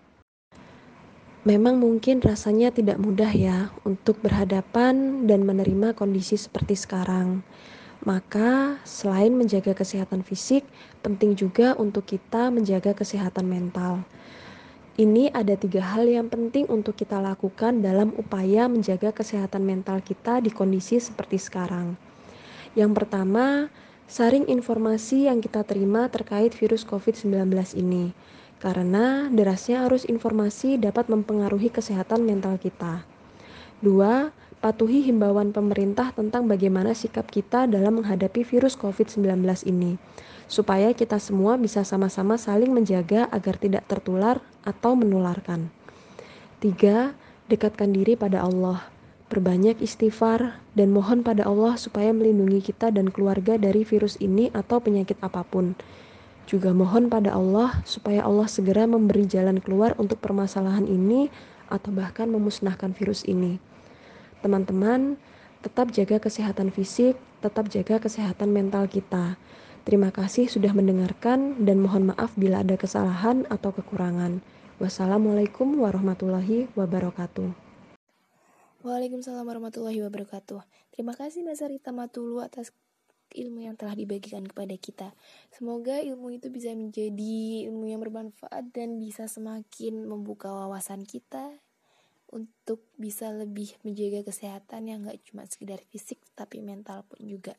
Memang 1.42 1.76
mungkin 1.82 2.22
rasanya 2.22 2.70
tidak 2.70 3.02
mudah 3.02 3.34
ya 3.34 3.74
untuk 3.82 4.22
berhadapan 4.22 5.26
dan 5.26 5.42
menerima 5.42 5.92
kondisi 5.98 6.38
seperti 6.38 6.78
sekarang. 6.78 7.42
Maka, 8.02 8.82
selain 8.82 9.30
menjaga 9.30 9.78
kesehatan 9.78 10.26
fisik, 10.26 10.66
penting 11.06 11.38
juga 11.38 11.78
untuk 11.78 12.02
kita 12.02 12.50
menjaga 12.50 12.98
kesehatan 12.98 13.46
mental. 13.46 14.02
Ini 14.98 15.30
ada 15.30 15.54
tiga 15.54 15.80
hal 15.80 16.10
yang 16.10 16.26
penting 16.26 16.66
untuk 16.66 16.98
kita 16.98 17.22
lakukan 17.22 17.78
dalam 17.78 18.10
upaya 18.18 18.66
menjaga 18.66 19.14
kesehatan 19.14 19.62
mental 19.62 20.02
kita 20.02 20.42
di 20.42 20.50
kondisi 20.50 20.98
seperti 20.98 21.38
sekarang. 21.38 21.94
Yang 22.74 22.92
pertama, 23.00 23.70
saring 24.10 24.50
informasi 24.50 25.30
yang 25.30 25.38
kita 25.38 25.62
terima 25.62 26.10
terkait 26.10 26.52
virus 26.58 26.82
COVID-19 26.82 27.54
ini, 27.78 28.12
karena 28.58 29.30
derasnya 29.30 29.86
arus 29.86 30.04
informasi 30.10 30.74
dapat 30.74 31.06
mempengaruhi 31.06 31.70
kesehatan 31.70 32.26
mental 32.26 32.58
kita. 32.58 33.06
Dua, 33.78 34.34
patuhi 34.62 35.02
himbauan 35.02 35.50
pemerintah 35.50 36.14
tentang 36.14 36.46
bagaimana 36.46 36.94
sikap 36.94 37.26
kita 37.26 37.66
dalam 37.66 37.98
menghadapi 37.98 38.46
virus 38.46 38.78
COVID-19 38.78 39.42
ini, 39.66 39.98
supaya 40.46 40.94
kita 40.94 41.18
semua 41.18 41.58
bisa 41.58 41.82
sama-sama 41.82 42.38
saling 42.38 42.70
menjaga 42.70 43.26
agar 43.34 43.58
tidak 43.58 43.82
tertular 43.90 44.38
atau 44.62 44.94
menularkan. 44.94 45.66
Tiga, 46.62 47.18
dekatkan 47.50 47.90
diri 47.90 48.14
pada 48.14 48.46
Allah, 48.46 48.86
perbanyak 49.26 49.82
istighfar, 49.82 50.62
dan 50.78 50.94
mohon 50.94 51.26
pada 51.26 51.42
Allah 51.42 51.74
supaya 51.74 52.14
melindungi 52.14 52.62
kita 52.62 52.94
dan 52.94 53.10
keluarga 53.10 53.58
dari 53.58 53.82
virus 53.82 54.14
ini 54.22 54.54
atau 54.54 54.78
penyakit 54.78 55.18
apa 55.26 55.42
pun. 55.42 55.74
Juga 56.46 56.70
mohon 56.70 57.10
pada 57.10 57.34
Allah 57.34 57.82
supaya 57.82 58.22
Allah 58.22 58.46
segera 58.46 58.86
memberi 58.86 59.26
jalan 59.26 59.58
keluar 59.58 59.98
untuk 59.98 60.22
permasalahan 60.22 60.86
ini 60.86 61.34
atau 61.66 61.90
bahkan 61.90 62.30
memusnahkan 62.30 62.94
virus 62.94 63.26
ini. 63.26 63.71
Teman-teman, 64.42 65.14
tetap 65.62 65.94
jaga 65.94 66.18
kesehatan 66.18 66.74
fisik, 66.74 67.14
tetap 67.38 67.70
jaga 67.70 68.02
kesehatan 68.02 68.50
mental 68.50 68.90
kita. 68.90 69.38
Terima 69.86 70.10
kasih 70.10 70.50
sudah 70.50 70.74
mendengarkan 70.74 71.62
dan 71.62 71.78
mohon 71.78 72.10
maaf 72.10 72.34
bila 72.34 72.66
ada 72.66 72.74
kesalahan 72.74 73.46
atau 73.46 73.70
kekurangan. 73.70 74.42
Wassalamualaikum 74.82 75.78
warahmatullahi 75.78 76.66
wabarakatuh. 76.74 77.54
Waalaikumsalam 78.82 79.46
warahmatullahi 79.46 80.02
wabarakatuh. 80.02 80.58
Terima 80.90 81.14
kasih 81.14 81.46
Mbak 81.46 81.54
Sarita 81.54 81.94
Matulu 81.94 82.42
atas 82.42 82.74
ilmu 83.30 83.62
yang 83.62 83.78
telah 83.78 83.94
dibagikan 83.94 84.42
kepada 84.42 84.74
kita. 84.74 85.08
Semoga 85.54 86.02
ilmu 86.02 86.34
itu 86.34 86.50
bisa 86.50 86.74
menjadi 86.74 87.70
ilmu 87.70 87.86
yang 87.86 88.02
bermanfaat 88.02 88.74
dan 88.74 88.98
bisa 88.98 89.30
semakin 89.30 90.02
membuka 90.02 90.50
wawasan 90.50 91.06
kita 91.06 91.62
untuk 92.32 92.88
bisa 92.96 93.28
lebih 93.28 93.76
menjaga 93.84 94.24
kesehatan 94.24 94.88
yang 94.88 95.04
gak 95.04 95.20
cuma 95.28 95.44
sekedar 95.44 95.78
fisik 95.92 96.18
tapi 96.32 96.64
mental 96.64 97.04
pun 97.04 97.20
juga. 97.22 97.54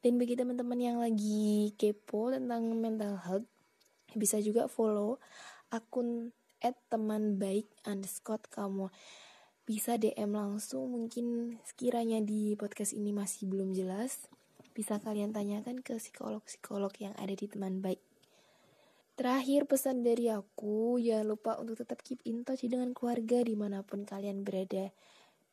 Dan 0.00 0.16
bagi 0.16 0.36
teman-teman 0.36 0.80
yang 0.80 0.96
lagi 1.00 1.72
kepo 1.76 2.32
tentang 2.32 2.72
mental 2.76 3.20
health, 3.20 3.48
bisa 4.14 4.40
juga 4.40 4.68
follow 4.68 5.20
akun 5.70 6.32
at 6.60 6.76
teman 6.92 7.40
baik 7.40 7.68
underscore 7.88 8.42
kamu 8.52 8.92
bisa 9.64 9.94
DM 9.94 10.34
langsung 10.34 10.90
mungkin 10.90 11.56
sekiranya 11.62 12.18
di 12.18 12.58
podcast 12.58 12.90
ini 12.90 13.14
masih 13.14 13.46
belum 13.46 13.70
jelas 13.70 14.26
bisa 14.74 14.98
kalian 14.98 15.30
tanyakan 15.30 15.78
ke 15.78 15.94
psikolog-psikolog 15.94 16.90
yang 16.98 17.14
ada 17.14 17.30
di 17.30 17.46
teman 17.46 17.78
baik 17.78 18.02
Terakhir 19.20 19.68
pesan 19.68 20.00
dari 20.00 20.32
aku, 20.32 20.96
jangan 20.96 21.28
lupa 21.28 21.60
untuk 21.60 21.76
tetap 21.76 22.00
keep 22.00 22.24
in 22.24 22.40
touch 22.40 22.64
dengan 22.64 22.96
keluarga 22.96 23.44
di 23.44 23.52
mana 23.52 23.84
pun 23.84 24.08
kalian 24.08 24.48
berada. 24.48 24.88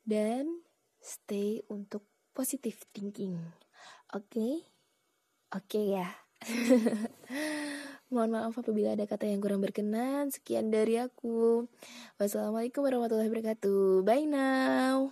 Dan 0.07 0.63
stay 1.03 1.59
untuk 1.67 2.07
positive 2.31 2.79
thinking. 2.95 3.35
Oke? 4.15 4.23
Okay? 4.31 4.53
Oke 5.51 5.67
okay 5.67 5.85
ya. 5.99 6.07
Mohon 8.15 8.39
maaf 8.39 8.55
apabila 8.55 8.95
ada 8.95 9.03
kata 9.03 9.27
yang 9.27 9.43
kurang 9.43 9.59
berkenan. 9.59 10.31
Sekian 10.31 10.71
dari 10.71 10.95
aku. 11.03 11.67
Wassalamualaikum 12.23 12.87
warahmatullahi 12.87 13.27
wabarakatuh. 13.27 14.07
Bye 14.07 14.31
now. 14.31 15.11